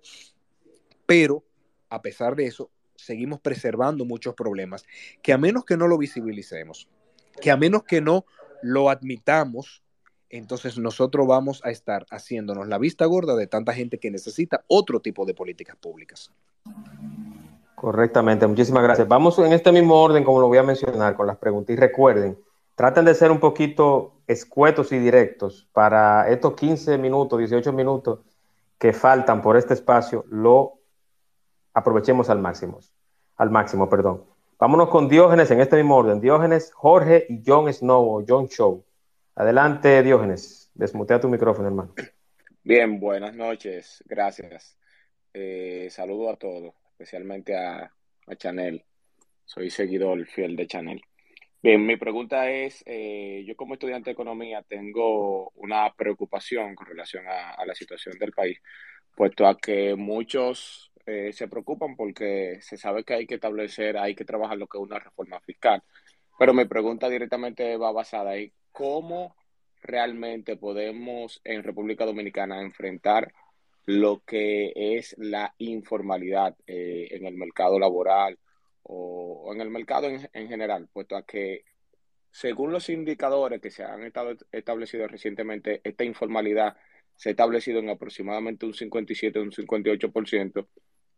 [1.04, 1.42] pero
[1.88, 4.84] a pesar de eso, seguimos preservando muchos problemas
[5.22, 6.88] que a menos que no lo visibilicemos,
[7.40, 8.24] que a menos que no
[8.62, 9.82] lo admitamos,
[10.28, 15.00] entonces nosotros vamos a estar haciéndonos la vista gorda de tanta gente que necesita otro
[15.00, 16.32] tipo de políticas públicas.
[17.74, 19.06] Correctamente, muchísimas gracias.
[19.06, 21.74] Vamos en este mismo orden, como lo voy a mencionar, con las preguntas.
[21.74, 22.38] Y recuerden,
[22.74, 28.20] traten de ser un poquito escuetos y directos para estos 15 minutos, 18 minutos
[28.78, 30.78] que faltan por este espacio, lo
[31.76, 32.80] aprovechemos al máximo.
[33.36, 34.24] Al máximo, perdón.
[34.58, 36.22] Vámonos con Diógenes en este mismo orden.
[36.22, 38.82] Diógenes, Jorge y John Snow o John Show.
[39.34, 40.70] Adelante, Diógenes.
[40.74, 41.94] Desmutea tu micrófono, hermano.
[42.64, 44.02] Bien, buenas noches.
[44.06, 44.78] Gracias.
[45.34, 47.92] Eh, saludo a todos, especialmente a,
[48.38, 48.82] Chanel.
[49.44, 51.02] Soy seguidor fiel de Chanel.
[51.62, 57.24] Bien, mi pregunta es, eh, yo como estudiante de economía tengo una preocupación con relación
[57.28, 58.58] a la situación del país,
[59.14, 64.14] puesto a que muchos eh, se preocupan porque se sabe que hay que establecer, hay
[64.14, 65.82] que trabajar lo que es una reforma fiscal.
[66.38, 69.36] Pero mi pregunta directamente va basada en cómo
[69.82, 73.32] realmente podemos en República Dominicana enfrentar
[73.86, 78.38] lo que es la informalidad eh, en el mercado laboral
[78.82, 81.64] o, en el mercado en, en, general, puesto a que
[82.30, 86.76] según los indicadores que se han estado establecido recientemente, esta informalidad
[87.14, 90.66] se ha establecido en aproximadamente un 57 o un 58%,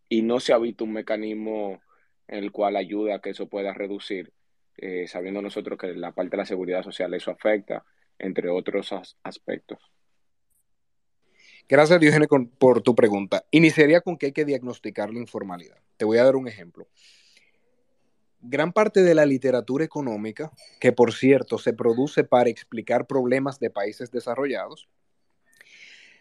[0.08, 1.80] y no se ha visto un mecanismo
[2.26, 4.32] en el cual ayude a que eso pueda reducir,
[4.76, 7.84] eh, sabiendo nosotros que la parte de la seguridad social eso afecta,
[8.18, 8.92] entre otros
[9.22, 9.78] aspectos.
[11.68, 13.44] Gracias, Diógenes, por tu pregunta.
[13.50, 15.76] Iniciaría con que hay que diagnosticar la informalidad.
[15.98, 16.88] Te voy a dar un ejemplo.
[18.40, 23.68] Gran parte de la literatura económica, que por cierto se produce para explicar problemas de
[23.68, 24.88] países desarrollados,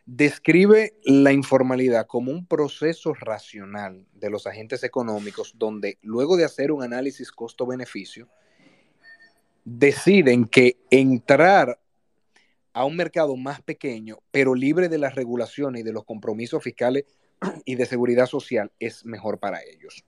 [0.08, 6.72] describe la informalidad como un proceso racional de los agentes económicos donde luego de hacer
[6.72, 8.30] un análisis costo-beneficio,
[9.65, 11.78] deciden que entrar
[12.72, 17.04] a un mercado más pequeño, pero libre de las regulaciones y de los compromisos fiscales
[17.65, 20.06] y de seguridad social, es mejor para ellos.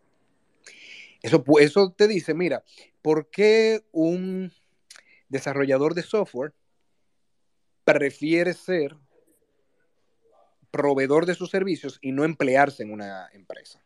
[1.22, 2.64] Eso, eso te dice, mira,
[3.02, 4.54] ¿por qué un
[5.28, 6.54] desarrollador de software
[7.84, 8.96] prefiere ser
[10.72, 13.84] proveedor de sus servicios y no emplearse en una empresa.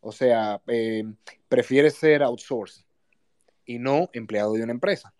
[0.00, 1.04] O sea, eh,
[1.48, 2.84] prefiere ser outsource
[3.64, 5.12] y no empleado de una empresa.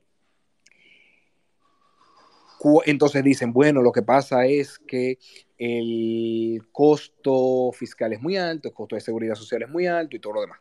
[2.85, 5.19] Entonces dicen, bueno, lo que pasa es que
[5.57, 10.21] el costo fiscal es muy alto, el costo de seguridad social es muy alto y
[10.21, 10.61] todo lo demás.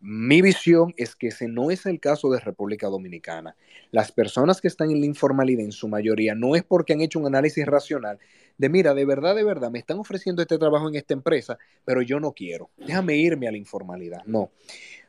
[0.00, 3.56] Mi visión es que ese no es el caso de República Dominicana.
[3.90, 7.18] Las personas que están en la informalidad en su mayoría no es porque han hecho
[7.18, 8.18] un análisis racional
[8.60, 12.02] de, mira, de verdad, de verdad, me están ofreciendo este trabajo en esta empresa, pero
[12.02, 12.68] yo no quiero.
[12.76, 14.22] Déjame irme a la informalidad.
[14.26, 14.50] No.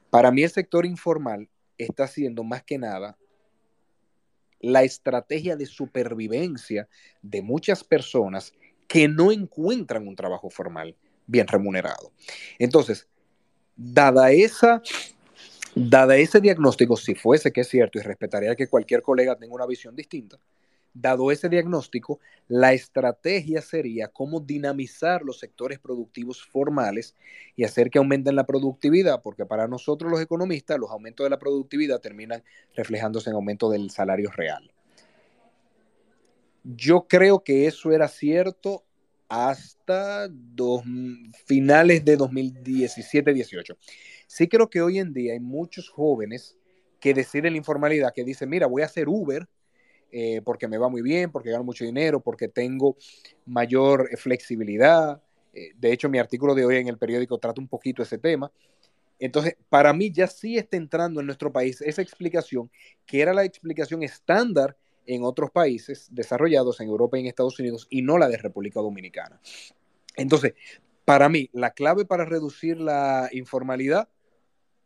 [0.09, 3.17] Para mí el sector informal está siendo más que nada
[4.61, 6.87] la estrategia de supervivencia
[7.21, 8.53] de muchas personas
[8.87, 10.95] que no encuentran un trabajo formal
[11.27, 12.13] bien remunerado.
[12.57, 13.09] Entonces,
[13.75, 14.81] dada esa,
[15.75, 19.65] dada ese diagnóstico, si fuese que es cierto, y respetaría que cualquier colega tenga una
[19.65, 20.39] visión distinta,
[20.93, 27.15] dado ese diagnóstico, la estrategia sería cómo dinamizar los sectores productivos formales
[27.55, 31.39] y hacer que aumenten la productividad, porque para nosotros los economistas los aumentos de la
[31.39, 32.43] productividad terminan
[32.75, 34.71] reflejándose en aumento del salario real.
[36.63, 38.83] Yo creo que eso era cierto
[39.27, 40.29] hasta
[41.45, 43.77] finales de 2017-18.
[44.27, 46.57] Sí creo que hoy en día hay muchos jóvenes
[46.99, 49.47] que deciden la informalidad, que dicen, mira, voy a hacer Uber
[50.11, 52.97] eh, porque me va muy bien, porque gano mucho dinero, porque tengo
[53.45, 55.21] mayor flexibilidad.
[55.53, 58.51] Eh, de hecho, mi artículo de hoy en el periódico trata un poquito ese tema.
[59.19, 62.71] Entonces, para mí ya sí está entrando en nuestro país esa explicación,
[63.05, 67.87] que era la explicación estándar en otros países desarrollados, en Europa y en Estados Unidos,
[67.89, 69.39] y no la de República Dominicana.
[70.15, 70.53] Entonces,
[71.05, 74.09] para mí, la clave para reducir la informalidad,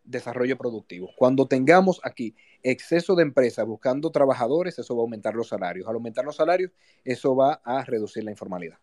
[0.05, 1.09] desarrollo productivo.
[1.17, 5.87] Cuando tengamos aquí exceso de empresas buscando trabajadores, eso va a aumentar los salarios.
[5.87, 6.71] Al aumentar los salarios,
[7.03, 8.77] eso va a reducir la informalidad.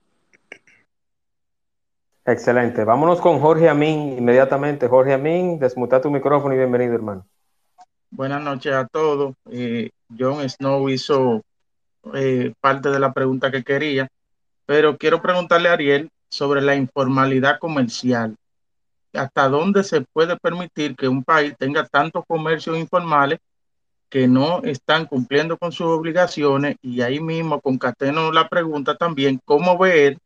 [2.25, 2.85] Excelente.
[2.85, 4.87] Vámonos con Jorge Amín inmediatamente.
[4.87, 7.27] Jorge Amín, desmuta tu micrófono y bienvenido, hermano.
[8.11, 9.35] Buenas noches a todos.
[9.51, 11.43] Eh, John Snow hizo
[12.15, 14.09] eh, parte de la pregunta que quería,
[14.67, 18.37] pero quiero preguntarle a Ariel sobre la informalidad comercial.
[19.13, 23.39] ¿Hasta dónde se puede permitir que un país tenga tantos comercios informales
[24.09, 26.77] que no están cumpliendo con sus obligaciones?
[26.83, 30.19] Y ahí mismo concateno la pregunta también, ¿cómo ver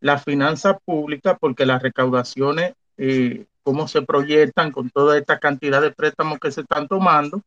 [0.00, 1.36] la finanza pública?
[1.38, 6.62] Porque las recaudaciones eh, cómo se proyectan con toda esta cantidad de préstamos que se
[6.62, 7.40] están tomando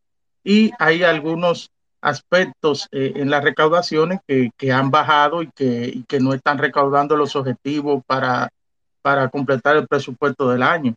[0.44, 1.70] y hay algunos
[2.02, 7.36] aspectos eh, en las recaudaciones que, han bajado y que, que, no están recaudando los
[7.36, 8.50] objetivos para,
[9.04, 10.96] para completar el presupuesto del año.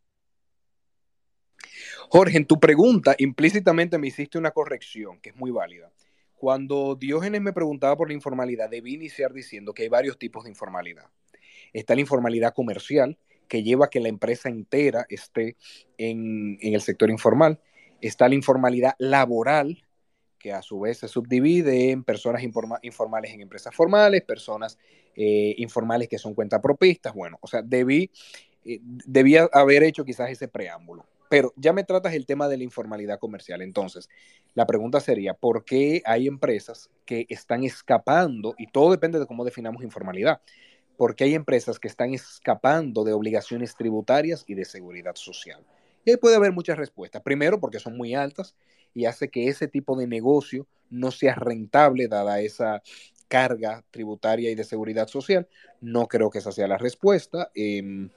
[2.09, 5.91] Jorge, en tu pregunta implícitamente me hiciste una corrección que es muy válida.
[6.37, 10.51] Cuando Diógenes me preguntaba por la informalidad, debí iniciar diciendo que hay varios tipos de
[10.51, 11.07] informalidad.
[11.73, 15.57] Está la informalidad comercial, que lleva a que la empresa entera esté
[15.99, 17.61] en, el sector informal.
[18.01, 19.85] Está la informalidad laboral,
[20.39, 24.79] que a su vez se subdivide en personas informales en empresas formales, personas
[25.17, 27.15] eh, informales que son cuentapropistas.
[27.15, 28.11] Bueno, o sea, debí,
[28.65, 31.05] eh, debía haber hecho quizás ese preámbulo.
[31.29, 33.61] Pero ya me tratas el tema de la informalidad comercial.
[33.61, 34.09] Entonces,
[34.55, 38.55] la pregunta sería, ¿por qué hay empresas que están escapando?
[38.59, 40.41] Y todo depende de cómo definamos informalidad
[40.97, 45.65] porque hay empresas que están escapando de obligaciones tributarias y de seguridad social.
[46.05, 47.23] Y ahí puede haber muchas respuestas.
[47.23, 48.55] Primero, porque son muy altas
[48.95, 52.83] y hace que ese tipo de negocio no sea rentable dada esa
[53.29, 55.49] carga tributaria y de seguridad social.
[55.81, 57.51] No creo que esa sea la respuesta.
[57.55, 58.11] Em,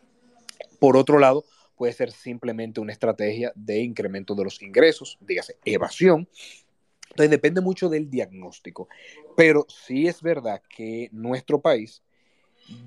[0.80, 1.46] por otro lado,
[1.76, 6.28] puede ser simplemente una estrategia de incremento de los ingresos, dígase evasión.
[7.10, 8.88] Entonces depende mucho del diagnóstico.
[9.36, 12.04] Pero sí es verdad que nuestro país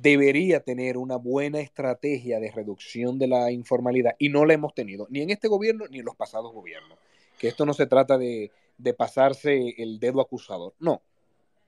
[0.00, 5.06] debería tener una buena estrategia de reducción de la informalidad y no la hemos tenido,
[5.11, 6.98] ni en este gobierno ni en los pasados gobiernos.
[7.38, 8.50] Que esto no se trata de,
[8.96, 11.02] pasarse el dedo acusador, no,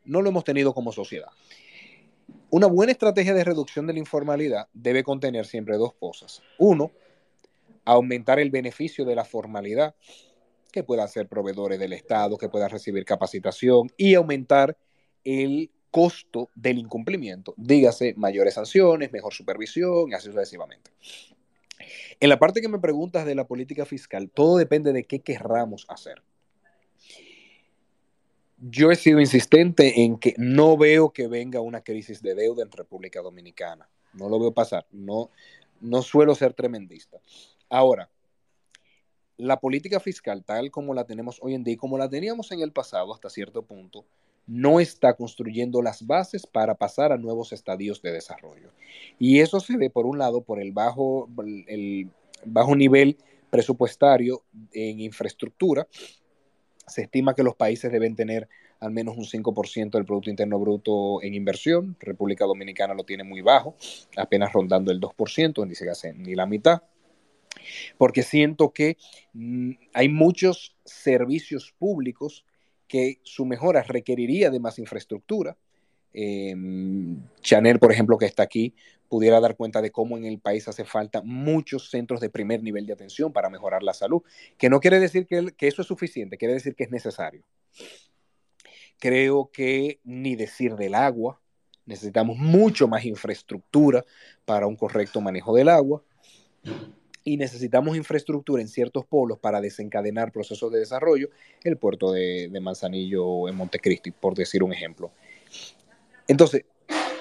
[0.05, 1.29] no lo hemos tenido como sociedad.
[2.51, 6.43] Una buena estrategia de reducción de la informalidad debe contener siempre dos cosas.
[6.59, 6.93] Uno,
[7.85, 9.95] aumentar el beneficio de la formalidad,
[10.73, 14.77] que puedan ser proveedores del Estado, que puedan recibir capacitación y aumentar
[15.23, 17.55] el costo del incumplimiento.
[17.57, 20.91] Dígase mayores sanciones, mejor supervisión y así sucesivamente.
[22.19, 25.87] En la parte que me preguntas de la política fiscal, todo depende de qué querramos
[25.89, 26.23] hacer.
[28.67, 32.71] Yo he sido insistente en que no veo que venga una crisis de deuda en
[32.71, 33.91] República Dominicana.
[34.15, 34.87] No lo veo pasar.
[34.91, 35.29] No,
[35.83, 37.19] no suelo ser tremendista.
[37.69, 38.09] Ahora,
[39.37, 42.61] la política fiscal tal como la tenemos hoy en día y como la teníamos en
[42.61, 44.07] el pasado hasta cierto punto,
[44.47, 48.71] no está construyendo las bases para pasar a nuevos estadios de desarrollo.
[49.19, 51.29] Y eso se ve, por un lado, por el bajo,
[51.67, 52.09] el
[52.47, 53.19] bajo nivel
[53.51, 54.43] presupuestario
[54.73, 55.87] en infraestructura.
[56.87, 58.49] Se estima que los países deben tener
[58.81, 61.97] al menos un 5% del Producto Interno Bruto en inversión.
[62.01, 63.77] República Dominicana lo tiene muy bajo,
[64.17, 66.83] apenas rondando el 2%, ni se ni la mitad.
[67.97, 68.97] Porque siento que
[69.33, 72.45] mm, hay muchos servicios públicos
[72.87, 75.57] que su mejora requeriría de más infraestructura.
[76.13, 78.75] Em, Chanel, por ejemplo, que está aquí,
[79.15, 82.85] pudiera dar cuenta de cómo en el país hace falta muchos centros de primer nivel
[82.85, 84.23] de atención para mejorar la salud,
[84.59, 87.45] que no quiere decir que, que eso es suficiente, quiere decir que es necesario.
[88.99, 91.41] Creo que ni decir del agua,
[91.87, 94.05] necesitamos mucho más infraestructura
[94.45, 96.03] para un correcto manejo del agua
[97.23, 101.29] y necesitamos infraestructura en ciertos polos para desencadenar procesos de desarrollo,
[101.63, 105.13] el puerto de, Manzanillo en Montecristi, por decir un ejemplo.
[106.27, 106.65] Entonces,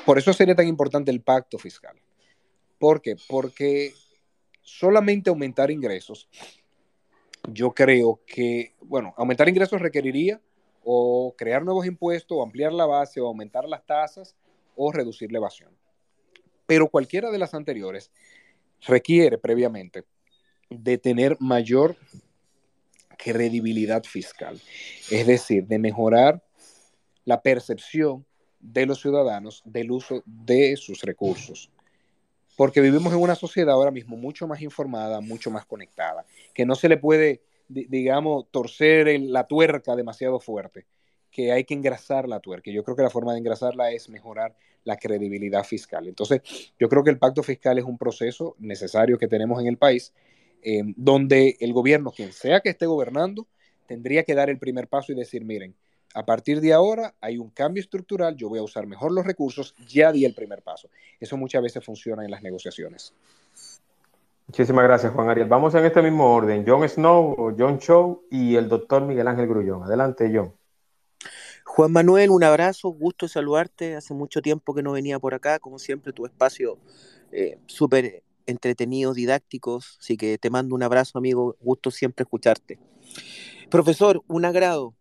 [0.05, 1.99] por eso sería tan importante el pacto fiscal.
[2.79, 3.15] ¿Por qué?
[3.27, 3.93] Porque
[4.61, 6.27] solamente aumentar ingresos,
[7.49, 10.41] yo creo que, bueno, aumentar ingresos requeriría
[10.83, 14.35] o crear nuevos impuestos, o ampliar la base, o aumentar las tasas,
[14.75, 15.71] o reducir la evasión.
[16.65, 18.11] Pero cualquiera de las anteriores
[18.85, 20.03] requiere previamente
[20.69, 21.95] de tener mayor
[23.17, 24.59] credibilidad fiscal,
[25.09, 26.43] es decir, de mejorar
[27.25, 28.25] la percepción
[28.63, 31.69] de los ciudadanos del uso de sus recursos.
[32.55, 36.75] Porque vivimos en una sociedad ahora mismo mucho más informada, mucho más conectada, que no
[36.75, 40.85] se le puede, digamos, torcer la tuerca demasiado fuerte,
[41.29, 42.71] que hay que engrasar la tuerca.
[42.71, 46.07] Yo creo que la forma de engrasarla es mejorar la credibilidad fiscal.
[46.07, 46.41] Entonces,
[46.79, 50.13] yo creo que el pacto fiscal es un proceso necesario que tenemos en el país,
[50.61, 53.47] eh, donde el gobierno, quien sea que esté gobernando,
[53.87, 55.75] tendría que dar el primer paso y decir, miren,
[56.13, 59.75] a partir de ahora hay un cambio estructural, yo voy a usar mejor los recursos,
[59.87, 60.89] ya di el primer paso.
[61.19, 63.13] Eso muchas veces funciona en las negociaciones.
[64.47, 65.47] Muchísimas gracias, Juan Ariel.
[65.47, 66.63] Vamos en este mismo orden.
[66.67, 69.83] John Snow, John Chow y el doctor Miguel Ángel Grullón.
[69.83, 70.53] Adelante, John.
[71.65, 73.95] Juan Manuel, un abrazo, gusto de saludarte.
[73.95, 76.77] Hace mucho tiempo que no venía por acá, como siempre, tu espacio
[77.31, 79.97] eh, súper entretenido, didácticos.
[79.99, 81.55] Así que te mando un abrazo, amigo.
[81.61, 82.77] Gusto siempre escucharte.
[83.71, 84.93] Profesor, un agrado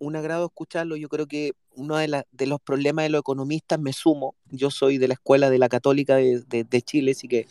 [0.00, 0.96] un agrado escucharlo.
[0.96, 4.34] Yo creo que uno de, de, los problemas de los economistas me sumo.
[4.50, 7.46] Yo soy de la Escuela de la Católica de, Chile, así que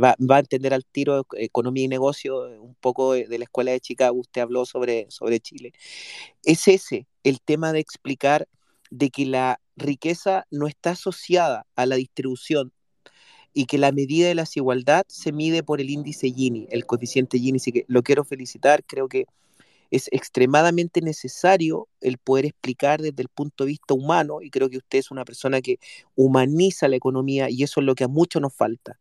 [0.00, 4.16] va, a entender al tiro economía y negocio, un poco de, la Escuela de Chicago.
[4.18, 5.72] Usted habló sobre, sobre Chile.
[6.44, 8.46] Es ese el tema de explicar
[8.90, 12.72] de que la riqueza no está asociada a la distribución
[13.54, 17.38] y que la medida de la desigualdad se mide por el índice Gini, el coeficiente
[17.38, 17.56] Gini.
[17.56, 18.84] Así que lo quiero felicitar.
[18.84, 19.26] Creo que
[19.90, 24.78] es extremadamente necesario el poder explicar desde el punto de vista humano, y creo que
[24.78, 25.78] usted es una persona que
[26.14, 28.98] humaniza la economía y eso es lo que a muchos nos falta.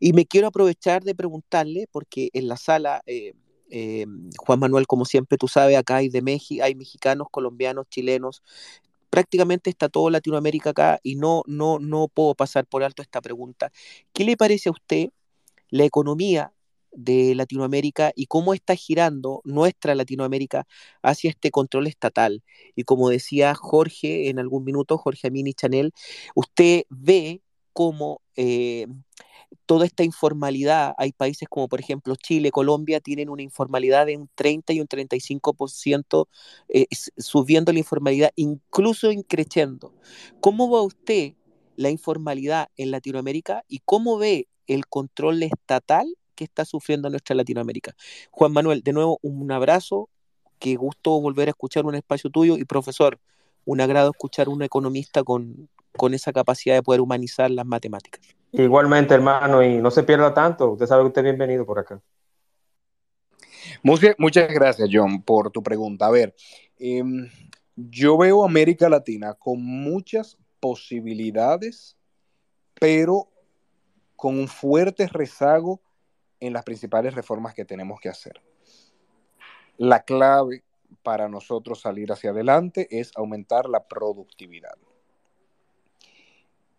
[0.00, 3.32] Y me quiero aprovechar de preguntarle, porque en la sala, eh,
[3.70, 4.06] eh,
[4.38, 8.42] Juan Manuel, como siempre tú sabes, acá hay de México, hay mexicanos, colombianos, chilenos,
[9.10, 13.72] prácticamente está todo Latinoamérica acá y no, no, no puedo pasar por alto esta pregunta.
[14.12, 15.08] ¿Qué le parece a usted
[15.70, 16.52] la economía
[16.96, 20.66] de Latinoamérica y cómo está girando nuestra Latinoamérica
[21.02, 22.42] hacia este control estatal.
[22.74, 25.92] Y como decía Jorge en algún minuto, Jorge Amini Chanel,
[26.34, 27.42] usted ve
[27.72, 28.86] cómo eh,
[29.66, 34.28] toda esta informalidad, hay países como por ejemplo Chile, Colombia, tienen una informalidad de un
[34.34, 36.28] 30 y un 35%,
[36.68, 39.94] eh, subiendo la informalidad, incluso increciendo.
[40.40, 41.34] ¿Cómo va usted
[41.76, 47.96] la informalidad en Latinoamérica y cómo ve el control estatal que está sufriendo nuestra Latinoamérica.
[48.30, 50.08] Juan Manuel, de nuevo un abrazo,
[50.60, 53.18] qué gusto volver a escuchar un espacio tuyo y profesor,
[53.64, 58.20] un agrado escuchar a un economista con, con esa capacidad de poder humanizar las matemáticas.
[58.52, 62.00] Igualmente, hermano, y no se pierda tanto, usted sabe que usted es bienvenido por acá.
[63.82, 66.06] Muchas gracias, John, por tu pregunta.
[66.06, 66.34] A ver,
[66.78, 67.28] em,
[67.74, 71.96] yo veo América Latina con muchas posibilidades,
[72.74, 73.28] pero
[74.14, 75.82] con un fuerte rezago
[76.40, 78.42] en las principales reformas que tenemos que hacer.
[79.76, 80.64] La clave
[81.02, 84.76] para nosotros salir hacia adelante es aumentar la productividad.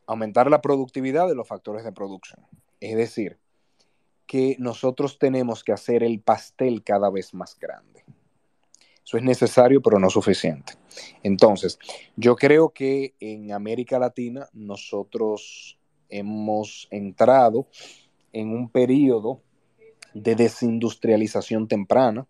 [0.05, 2.45] Aumentar la productividad de los factores de producción.
[2.80, 3.39] Es decir,
[4.26, 8.03] que nosotros tenemos que hacer el pastel cada vez más grande.
[9.05, 10.74] Eso es necesario, pero no suficiente.
[11.24, 11.80] Entonces,
[12.18, 15.80] yo creo que en América Latina nosotros
[16.10, 17.68] hemos entrado
[18.34, 19.41] en un periodo
[20.14, 22.28] de desindustrialización temprana.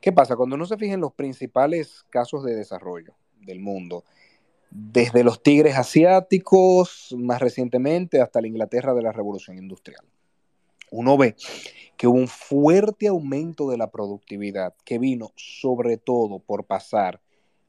[0.00, 0.36] ¿Qué pasa?
[0.36, 4.04] Cuando uno se fija en los principales casos de desarrollo del mundo,
[4.70, 10.04] desde los tigres asiáticos, más recientemente, hasta la Inglaterra de la Revolución Industrial,
[10.90, 11.36] uno ve
[11.96, 17.20] que hubo un fuerte aumento de la productividad que vino sobre todo por pasar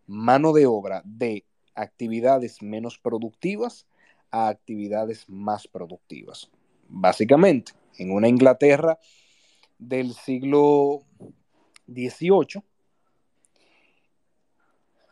[0.07, 3.87] mano de obra de actividades menos productivas
[4.31, 6.49] a actividades más productivas.
[6.87, 8.99] Básicamente, en una Inglaterra
[9.87, 11.03] del siglo
[11.87, 12.63] XVIII,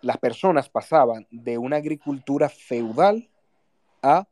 [0.02, 3.30] las personas pasaban de una agricultura feudal
[4.02, 4.28] a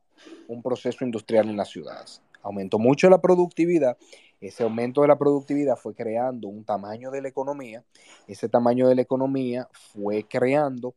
[0.47, 2.21] un proceso industrial en las ciudades.
[2.41, 3.97] Aumentó mucho la productividad.
[4.41, 7.83] Ese aumento de la productividad fue creando un tamaño de la economía.
[8.27, 10.95] Ese tamaño de la economía fue creando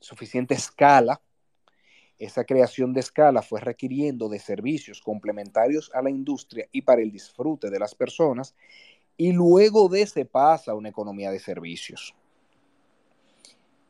[0.00, 1.20] suficiente escala.
[2.22, 7.10] Esa creación de escala fue requiriendo de servicios complementarios a la industria y para el
[7.10, 8.54] disfrute de las personas.
[9.16, 12.14] Y luego de ese pasa a una economía de servicios.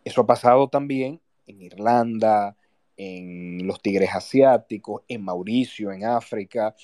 [0.02, 2.56] Eso ha pasado también en Irlanda,
[2.96, 6.74] en los tigres asiáticos, en Mauricio, en África,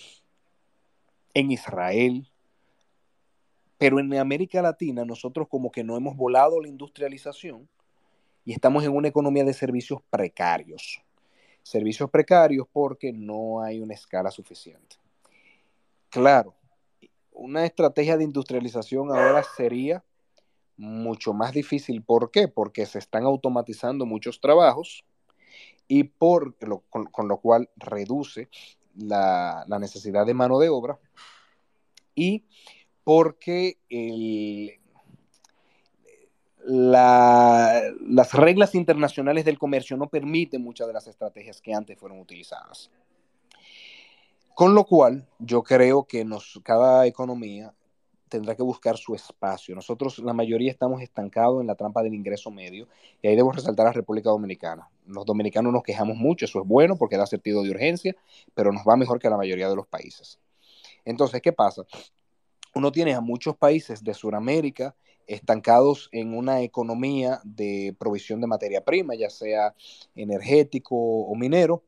[1.32, 2.28] en Israel.
[3.78, 7.66] Pero en América Latina nosotros como que no hemos volado la industrialización
[8.44, 11.02] y estamos en una economía de servicios precarios.
[11.68, 14.96] Servicios precarios porque no hay una escala suficiente.
[16.08, 16.54] Claro,
[17.30, 20.02] una estrategia de industrialización ahora sería
[20.78, 22.02] mucho más difícil.
[22.02, 22.48] ¿Por qué?
[22.48, 25.04] Porque se están automatizando muchos trabajos
[25.86, 26.56] y por
[26.88, 28.48] con, lo cual reduce
[28.96, 30.98] la, necesidad de mano de obra
[32.14, 32.46] y
[33.04, 33.78] porque
[36.64, 42.90] las reglas internacionales del comercio no permiten muchas de las estrategias que antes fueron utilizadas.
[44.54, 47.72] Con lo cual, yo creo que nos, cada economía
[48.28, 49.74] tendrá que buscar su espacio.
[49.74, 52.88] Nosotros, la mayoría, estamos estancados en la trampa del ingreso medio
[53.22, 54.88] y ahí debo resaltar a la República Dominicana.
[55.06, 58.16] Los dominicanos nos quejamos mucho, eso es bueno porque da sentido de urgencia,
[58.54, 60.38] pero nos va mejor que la mayoría de los países.
[61.04, 61.84] Entonces, ¿qué pasa?
[62.74, 64.94] Uno tiene a muchos países de Sudamérica
[65.28, 69.74] estancados en una economía de provisión de materia prima, ya sea
[70.16, 71.84] energético o minero,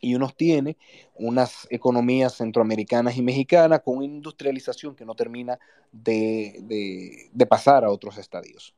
[0.00, 0.76] y uno tiene
[1.14, 5.58] unas economías centroamericanas y mexicanas con industrialización que no termina
[5.90, 8.74] de, pasar a otros estadios.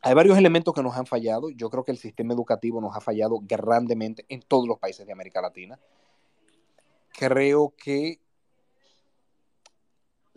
[0.00, 1.50] Hay varios elementos que nos han fallado.
[1.50, 5.12] Yo creo que el sistema educativo nos ha fallado grandemente en todos los países de
[5.12, 5.78] América Latina.
[7.10, 8.20] Creo que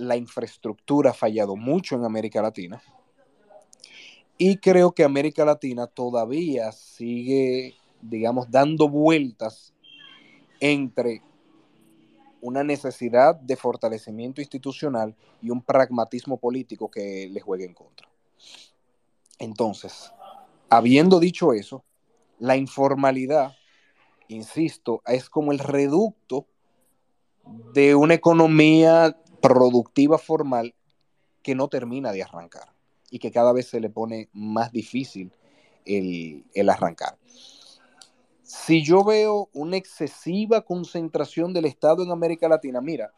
[0.01, 2.81] la infraestructura ha fallado mucho en América Latina.
[4.37, 9.73] Y creo que América Latina todavía sigue digamos, dando vueltas
[10.59, 11.21] entre
[12.41, 18.07] una necesidad de fortalecimiento institucional y un pragmatismo político que le juegue en contra.
[19.37, 20.11] Entonces,
[20.69, 21.83] habiendo dicho eso,
[22.39, 23.55] la informalidad,
[24.27, 26.47] insisto, es como el reducto
[27.73, 30.73] de una economía productiva formal
[31.43, 32.73] que no termina de arrancar
[33.09, 35.33] y que cada vez se le pone más difícil
[35.85, 37.17] el, el arrancar.
[38.43, 43.11] Si yo veo una excesiva concentración del Estado en América Latina, mira,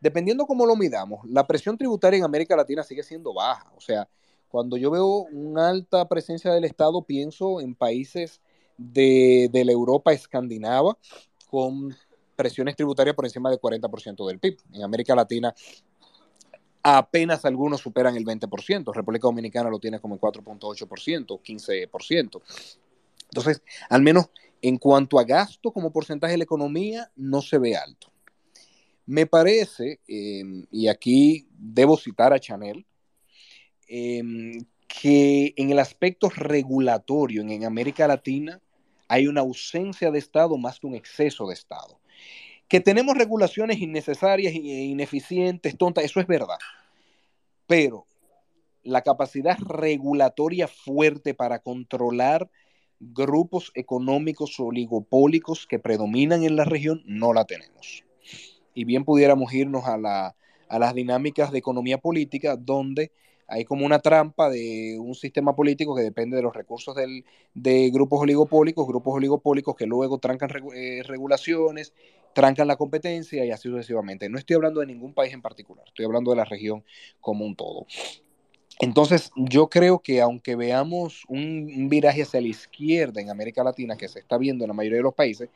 [0.00, 3.72] dependiendo cómo lo midamos, la presión tributaria en América Latina sigue siendo baja.
[3.76, 4.08] O sea,
[4.48, 8.42] cuando yo veo una alta presencia del Estado, pienso en países
[8.76, 10.98] de, la Europa escandinava
[11.48, 11.94] con
[12.42, 14.56] presiones tributarias por encima del 40% del PIB.
[14.72, 15.54] En América Latina
[16.82, 18.92] apenas algunos superan el 20%.
[18.92, 22.42] República Dominicana lo tiene como el 4.8%, 15%.
[23.30, 24.30] Entonces, al menos
[24.60, 28.08] en cuanto a gasto como porcentaje de la economía, no se ve alto.
[29.06, 32.84] Me parece, em, y aquí debo citar a Chanel,
[33.86, 38.60] em, que en el aspecto regulatorio en, América Latina
[39.06, 42.01] hay una ausencia de Estado más que un exceso de Estado.
[42.72, 46.56] Que tenemos regulaciones innecesarias e ineficientes, tontas, eso es verdad.
[47.66, 48.06] Pero
[48.82, 52.50] la capacidad regulatoria fuerte para controlar
[52.98, 58.04] grupos económicos oligopólicos que predominan en la región, no la tenemos.
[58.72, 63.12] Y bien pudiéramos irnos a, las dinámicas de economía política, donde
[63.48, 66.96] hay como una trampa de un sistema político que depende de los recursos
[67.52, 71.92] de grupos oligopólicos, grupos oligopólicos que luego trancan eh, regulaciones,
[72.34, 74.28] trancan la competencia y así sucesivamente.
[74.28, 76.84] No estoy hablando de ningún país en particular, estoy hablando de la región
[77.20, 77.86] como un todo.
[78.80, 84.08] Entonces, yo creo que aunque veamos un, viraje hacia la izquierda en América Latina, que
[84.08, 85.50] se está viendo en la mayoría de los países,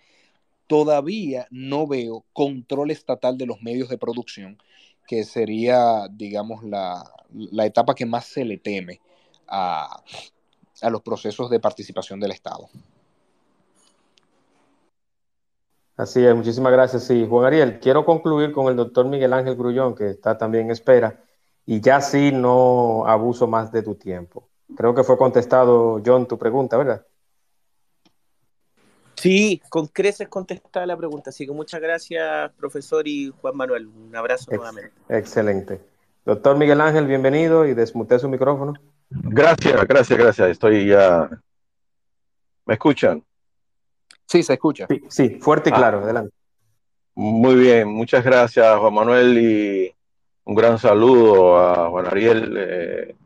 [0.66, 4.58] todavía no veo control estatal de los medios de producción,
[5.06, 7.04] que sería, digamos, la,
[7.64, 9.00] etapa que más se le teme
[9.48, 10.02] a,
[10.82, 12.68] a los procesos de participación del Estado.
[15.96, 17.04] Así es, muchísimas gracias.
[17.04, 20.70] Sí, Juan Ariel, quiero concluir con el doctor Miguel Ángel Grullón, que está también en
[20.72, 21.22] espera
[21.64, 24.48] y ya sí no abuso más de tu tiempo.
[24.76, 27.06] Creo que fue contestado, John, tu pregunta, ¿verdad?
[29.16, 31.30] Sí, con creces contestada la pregunta.
[31.30, 33.86] Así que muchas gracias, profesor y Juan Manuel.
[33.86, 34.92] Un abrazo Ex nuevamente.
[35.08, 35.80] Excelente.
[36.24, 38.74] Doctor Miguel Ángel, bienvenido y desmute su micrófono.
[39.08, 40.50] Gracias, gracias, gracias.
[40.50, 41.30] Estoy ya.
[42.66, 43.25] ¿Me escuchan?
[44.26, 44.86] Sí, se escucha.
[44.88, 45.76] Sí, sí fuerte y Ah.
[45.76, 46.32] claro, adelante.
[47.14, 49.94] Muy bien, muchas gracias, Juan Manuel, y
[50.44, 52.54] un gran saludo a Juan Ariel.
[52.58, 53.16] Eh,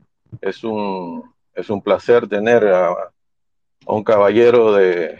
[0.40, 1.24] es un,
[1.54, 3.12] es un placer tener a, a
[3.86, 5.18] un caballero de,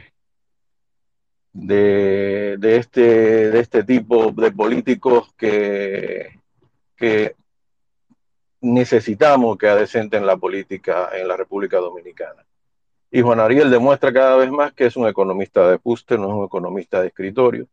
[1.53, 6.39] de, de este, de este tipo de políticos que,
[6.97, 7.35] que
[8.61, 12.45] necesitamos que adecenten la política en la República Dominicana.
[13.11, 16.35] Y Juan Ariel demuestra cada vez más que es un economista de fuste, no es
[16.35, 17.67] un economista de escritorio,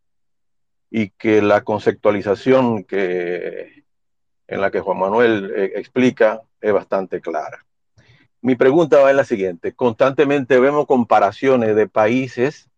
[0.90, 7.66] y que la conceptualización en la que Juan Manuel eh, explica es bastante clara.
[8.42, 9.74] Mi pregunta va en la siguiente.
[9.74, 12.70] Constantemente vemos comparaciones de países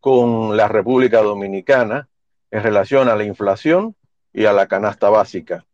[0.00, 2.08] con la República Dominicana
[2.50, 3.94] en relación a la inflación
[4.32, 5.64] y a la canasta básica.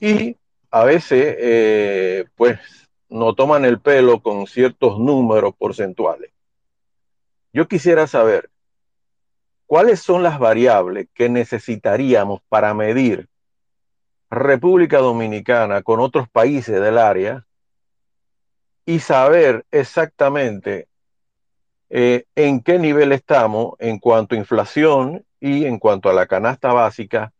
[0.00, 0.36] Y
[0.70, 2.58] a veces, eh, pues,
[3.08, 6.32] no toman el pelo con ciertos números porcentuales.
[7.52, 8.50] Yo quisiera saber
[9.66, 13.28] cuáles son las variables que necesitaríamos para medir
[14.30, 17.46] República Dominicana con otros países del área
[18.84, 20.88] y saber exactamente
[21.88, 26.72] eh, en qué nivel estamos en cuanto a inflación y en cuanto a la canasta
[26.72, 27.32] básica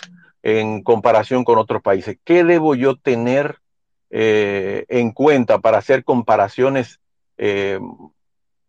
[0.43, 2.19] en comparación con otros países.
[2.25, 3.59] ¿Qué debo yo tener
[4.11, 7.01] eh, en cuenta para hacer comparaciones
[7.39, 7.79] eh,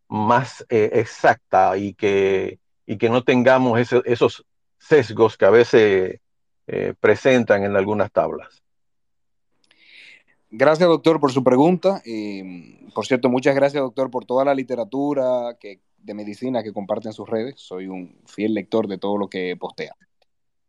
[0.07, 4.45] más eh, exactas y que, y que no tengamos ese, esos
[4.79, 6.19] sesgos que a veces
[6.99, 8.61] presentan en algunas tablas?
[10.49, 12.01] Gracias, doctor, por su pregunta.
[12.93, 17.13] Por cierto, muchas gracias, doctor, por toda la literatura que, de medicina que comparte en
[17.13, 17.55] sus redes.
[17.57, 19.93] Soy un fiel lector de todo lo que postea.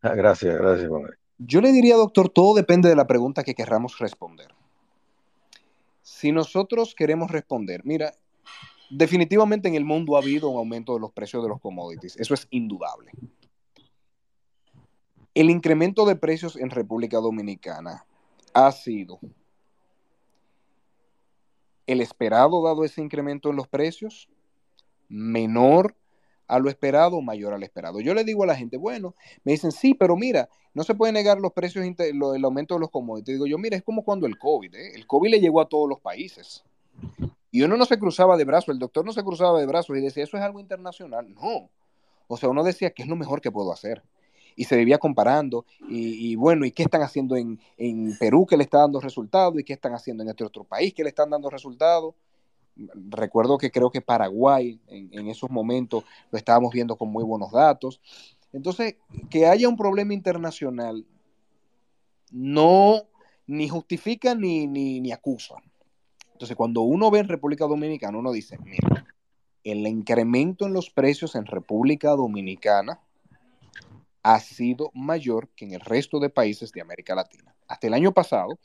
[0.02, 1.10] Ah, gracias, gracias, Juan.
[1.38, 4.54] Yo le diría, doctor, todo depende de la pregunta que querramos responder.
[6.02, 8.12] Si nosotros queremos responder, mira,
[8.90, 12.16] definitivamente en el mundo ha habido un aumento de los precios de los commodities.
[12.16, 13.12] Eso es indudable.
[15.34, 18.04] El incremento de precios en República Dominicana
[18.52, 19.20] ha sido
[21.86, 24.28] el esperado dado ese incremento en los precios,
[25.08, 25.94] menor
[26.48, 28.00] a lo esperado, mayor al esperado.
[28.00, 31.12] Yo le digo a la gente, bueno, me dicen, sí, pero mira, no se puede
[31.12, 33.34] negar los precios, el aumento de los commodities.
[33.34, 34.92] Digo yo, mira, es como cuando el COVID, ¿eh?
[34.94, 36.64] el COVID le llegó a todos los países.
[37.50, 40.00] Y uno no se cruzaba de brazos, el doctor no se cruzaba de brazos y
[40.00, 41.32] decía, eso es algo internacional.
[41.34, 41.70] No.
[42.26, 44.02] O sea, uno decía, ¿qué es lo mejor que puedo hacer?
[44.56, 48.56] Y se vivía comparando, y, y bueno, ¿y qué están haciendo en, en, Perú que
[48.56, 49.58] le está dando resultados?
[49.58, 52.14] ¿Y qué están haciendo en este otro país que le están dando resultados?
[53.10, 58.00] Recuerdo que creo que Paraguay en, esos momentos lo estábamos viendo con muy buenos datos.
[58.52, 58.96] Entonces,
[59.30, 61.04] que haya un problema internacional
[62.30, 63.02] no
[63.46, 65.56] ni justifica ni, ni, ni acusa.
[66.32, 69.06] Entonces, cuando uno ve en República Dominicana, uno dice, mira,
[69.64, 73.00] el incremento en los precios en República Dominicana
[74.22, 77.54] ha sido mayor que en el resto de países de América Latina.
[77.66, 78.58] Hasta el año pasado,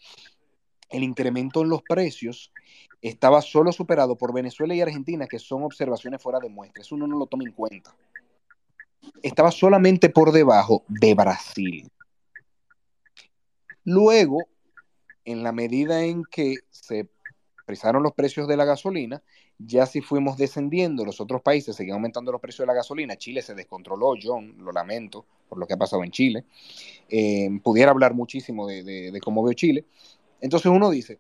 [0.90, 2.52] el incremento en los precios
[3.04, 6.82] estaba solo superado por Venezuela y Argentina, que son observaciones fuera de muestra.
[6.82, 7.94] Eso uno no lo toma en cuenta.
[9.22, 11.92] Estaba solamente por debajo de Brasil.
[13.84, 14.48] Luego,
[15.26, 17.10] en la medida en que se
[17.66, 19.22] frisaron los precios de la gasolina,
[19.58, 23.42] ya si fuimos descendiendo, los otros países seguían aumentando los precios de la gasolina, Chile
[23.42, 26.46] se descontroló, John, lo lamento por lo que ha pasado en Chile,
[27.10, 29.86] eh, pudiera hablar muchísimo de, de, de, cómo veo Chile,
[30.42, 31.20] entonces uno dice,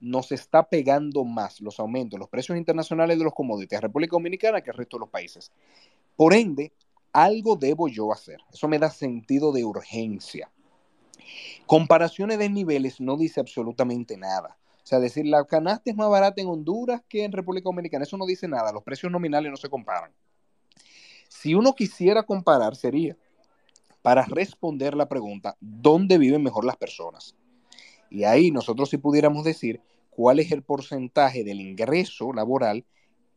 [0.00, 4.60] nos está pegando más los aumentos, los precios internacionales de los commodities a República Dominicana
[4.60, 5.52] que al resto de los países.
[6.16, 6.72] Por ende,
[7.12, 10.50] algo debo yo hacer, eso me da sentido de urgencia.
[11.66, 14.56] Comparaciones de niveles no dice absolutamente nada.
[14.82, 18.16] O sea, decir la canasta es más barata en Honduras que en República Dominicana, eso
[18.16, 20.12] no dice nada, los precios nominales no se comparan.
[21.28, 23.16] Si uno quisiera comparar, sería
[24.00, 27.34] para responder la pregunta, ¿dónde viven mejor las personas?
[28.10, 29.80] Y ahí nosotros sí pudiéramos decir
[30.10, 32.84] cuál es el porcentaje del ingreso laboral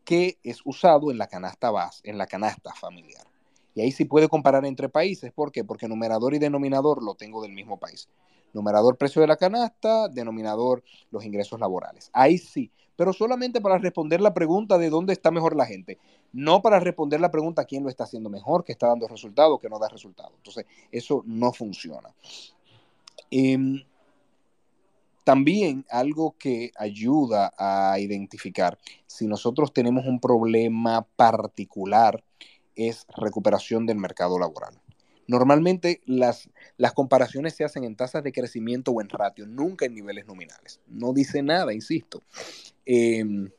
[0.04, 3.26] que es usado en la canasta base, en la canasta familiar.
[3.76, 5.32] Y ahí sí puede comparar entre países.
[5.32, 5.64] ¿Por qué?
[5.64, 8.10] Porque numerador y denominador lo tengo del mismo país.
[8.54, 12.10] Numerador precio de la canasta, denominador los ingresos laborales.
[12.12, 15.98] Ahí sí, pero solamente para responder la pregunta de dónde está mejor la gente,
[16.34, 19.70] no para responder la pregunta quién lo está haciendo mejor, que está dando resultados, que
[19.70, 20.34] no da resultados.
[20.36, 22.10] Entonces, eso no funciona.
[23.30, 23.86] Eh,
[25.24, 32.24] también algo que ayuda a identificar si nosotros tenemos un problema particular
[32.76, 34.80] es recuperación del mercado laboral.
[35.28, 39.94] Normalmente las, las comparaciones se hacen en tasas de crecimiento o en ratio, nunca en
[39.94, 40.82] niveles nominales.
[40.88, 42.24] No dice nada, insisto.
[42.86, 43.50] Em,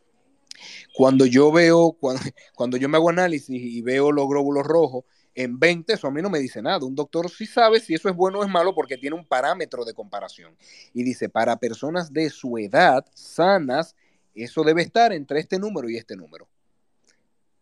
[0.94, 2.22] cuando yo veo, cuando,
[2.54, 5.04] cuando, yo me hago análisis y veo los glóbulos rojos
[5.34, 6.84] en 20, eso a mí no me dice nada.
[6.84, 9.84] Un doctor sí sabe si eso es bueno o es malo porque tiene un parámetro
[9.84, 10.56] de comparación.
[10.92, 13.96] Y dice, para personas de su edad, sanas,
[14.34, 16.48] eso debe estar entre este número y este número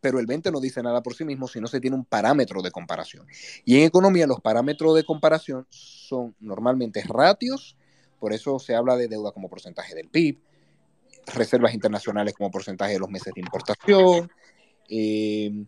[0.00, 2.62] pero el 20 no dice nada por sí mismo si no se tiene un parámetro
[2.62, 3.26] de comparación.
[3.64, 7.76] Y en economía los parámetros de comparación son normalmente ratios,
[8.18, 10.40] por eso se habla de deuda como porcentaje del PIB,
[11.34, 14.30] reservas internacionales como porcentaje de los meses de importación,
[14.88, 15.64] eh,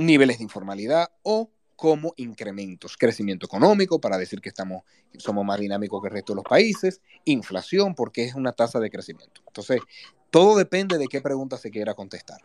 [0.00, 4.82] niveles de informalidad o como incrementos, crecimiento económico para decir que estamos,
[5.16, 8.90] somos más dinámicos que el resto de los países, inflación porque es una tasa de
[8.90, 9.40] crecimiento.
[9.46, 9.80] Entonces,
[10.28, 12.40] todo depende de qué pregunta se quiera contestar.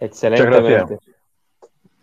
[0.00, 0.98] Excelente.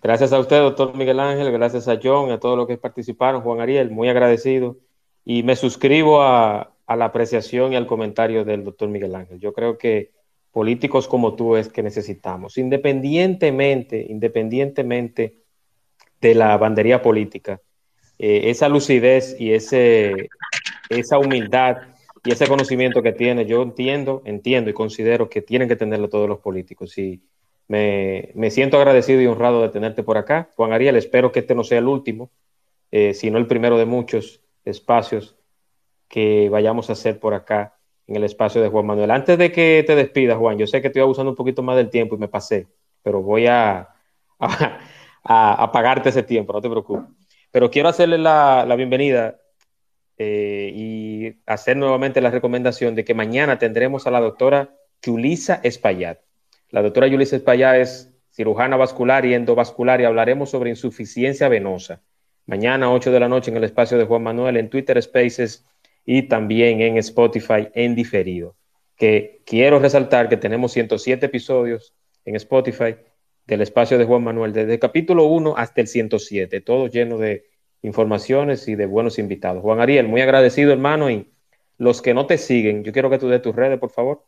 [0.02, 0.32] Gracias.
[0.32, 3.92] a usted, doctor Miguel Ángel, gracias a John, a todos los que participaron, Juan Ariel,
[3.92, 4.78] muy agradecido.
[5.26, 9.40] Y me suscribo a, a la apreciación y al comentario del doctor Miguel Ángel.
[9.40, 10.14] Yo creo que
[10.58, 15.44] políticos como tú es que necesitamos, independientemente, independientemente
[16.20, 17.62] de la bandería política,
[18.18, 20.30] eh, esa lucidez y ese,
[20.90, 21.78] esa humildad
[22.26, 26.28] y ese conocimiento que tiene, yo entiendo, entiendo y considero que tienen que tenerlo todos
[26.28, 26.98] los políticos.
[26.98, 27.22] Y
[27.68, 30.50] me, siento agradecido y honrado de tenerte por acá.
[30.56, 32.32] Juan Ariel, espero que este no sea el último,
[32.90, 35.36] eh, sino el primero de muchos espacios
[36.08, 37.77] que vayamos a hacer por acá
[38.08, 39.12] en el espacio de Juan Manuel.
[39.12, 41.90] Antes de que te despidas, Juan, yo sé que estoy abusando un poquito más del
[41.90, 42.68] tiempo y me pasé,
[43.04, 43.90] pero voy a,
[45.24, 47.06] a, pagarte ese tiempo, no te preocupes.
[47.52, 49.40] Pero quiero hacerle la, bienvenida
[50.18, 56.20] eh, y hacer nuevamente la recomendación de que mañana tendremos a la doctora Yulisa Espaillat.
[56.70, 62.02] La doctora Yulisa Espaillat es cirujana vascular y endovascular y hablaremos sobre insuficiencia venosa.
[62.46, 65.66] Mañana, 8 de la noche, en el espacio de Juan Manuel, en Twitter Spaces
[66.10, 68.56] y también en Spotify en diferido.
[68.96, 71.94] Que quiero resaltar que tenemos 107 episodios
[72.24, 72.96] en Spotify
[73.46, 77.46] del espacio de Juan Manuel, desde el capítulo 1 hasta el 107, todo lleno de
[77.82, 79.62] informaciones y de buenos invitados.
[79.62, 81.30] Juan Ariel, muy agradecido hermano y
[81.78, 84.24] los que no te siguen, yo quiero que tú des tus redes, por favor.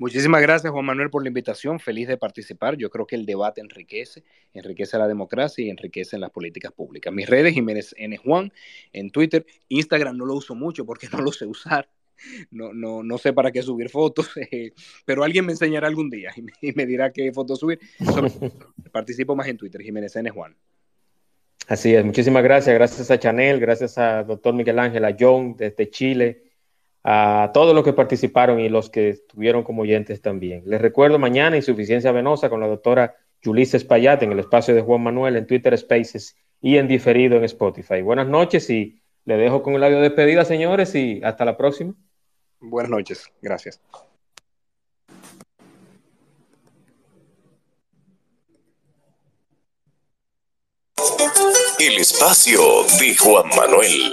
[0.00, 1.78] Muchísimas gracias, Juan Manuel, por la invitación.
[1.78, 2.74] Feliz de participar.
[2.78, 4.24] Yo creo que el debate enriquece,
[4.54, 7.12] enriquece la democracia y enriquece las políticas públicas.
[7.12, 8.16] Mis redes, Jiménez N.
[8.16, 8.50] Juan,
[8.94, 9.44] en Twitter.
[9.68, 11.86] Instagram no lo uso mucho porque no lo sé usar.
[12.50, 14.72] No, no, no sé para qué subir fotos, eh,
[15.04, 16.32] pero alguien me enseñará algún día
[16.62, 17.78] y me, dirá qué fotos subir.
[18.92, 20.30] participo más en Twitter, Jiménez N.
[20.30, 20.56] Juan.
[21.66, 22.74] Así es, muchísimas gracias.
[22.74, 26.49] Gracias a Chanel, gracias a doctor Miguel Ángel, a John desde Chile
[27.02, 30.62] a todos los que participaron y los que estuvieron como oyentes también.
[30.66, 35.02] Les recuerdo mañana Insuficiencia Venosa con la doctora Julissa Espaillat en el espacio de Juan
[35.02, 38.02] Manuel en Twitter Spaces y en diferido en Spotify.
[38.02, 41.94] Buenas noches y le dejo con el audio de despedida, señores, y hasta la próxima.
[42.60, 43.80] Buenas noches, gracias.
[51.78, 52.60] El espacio
[53.00, 54.12] de Juan Manuel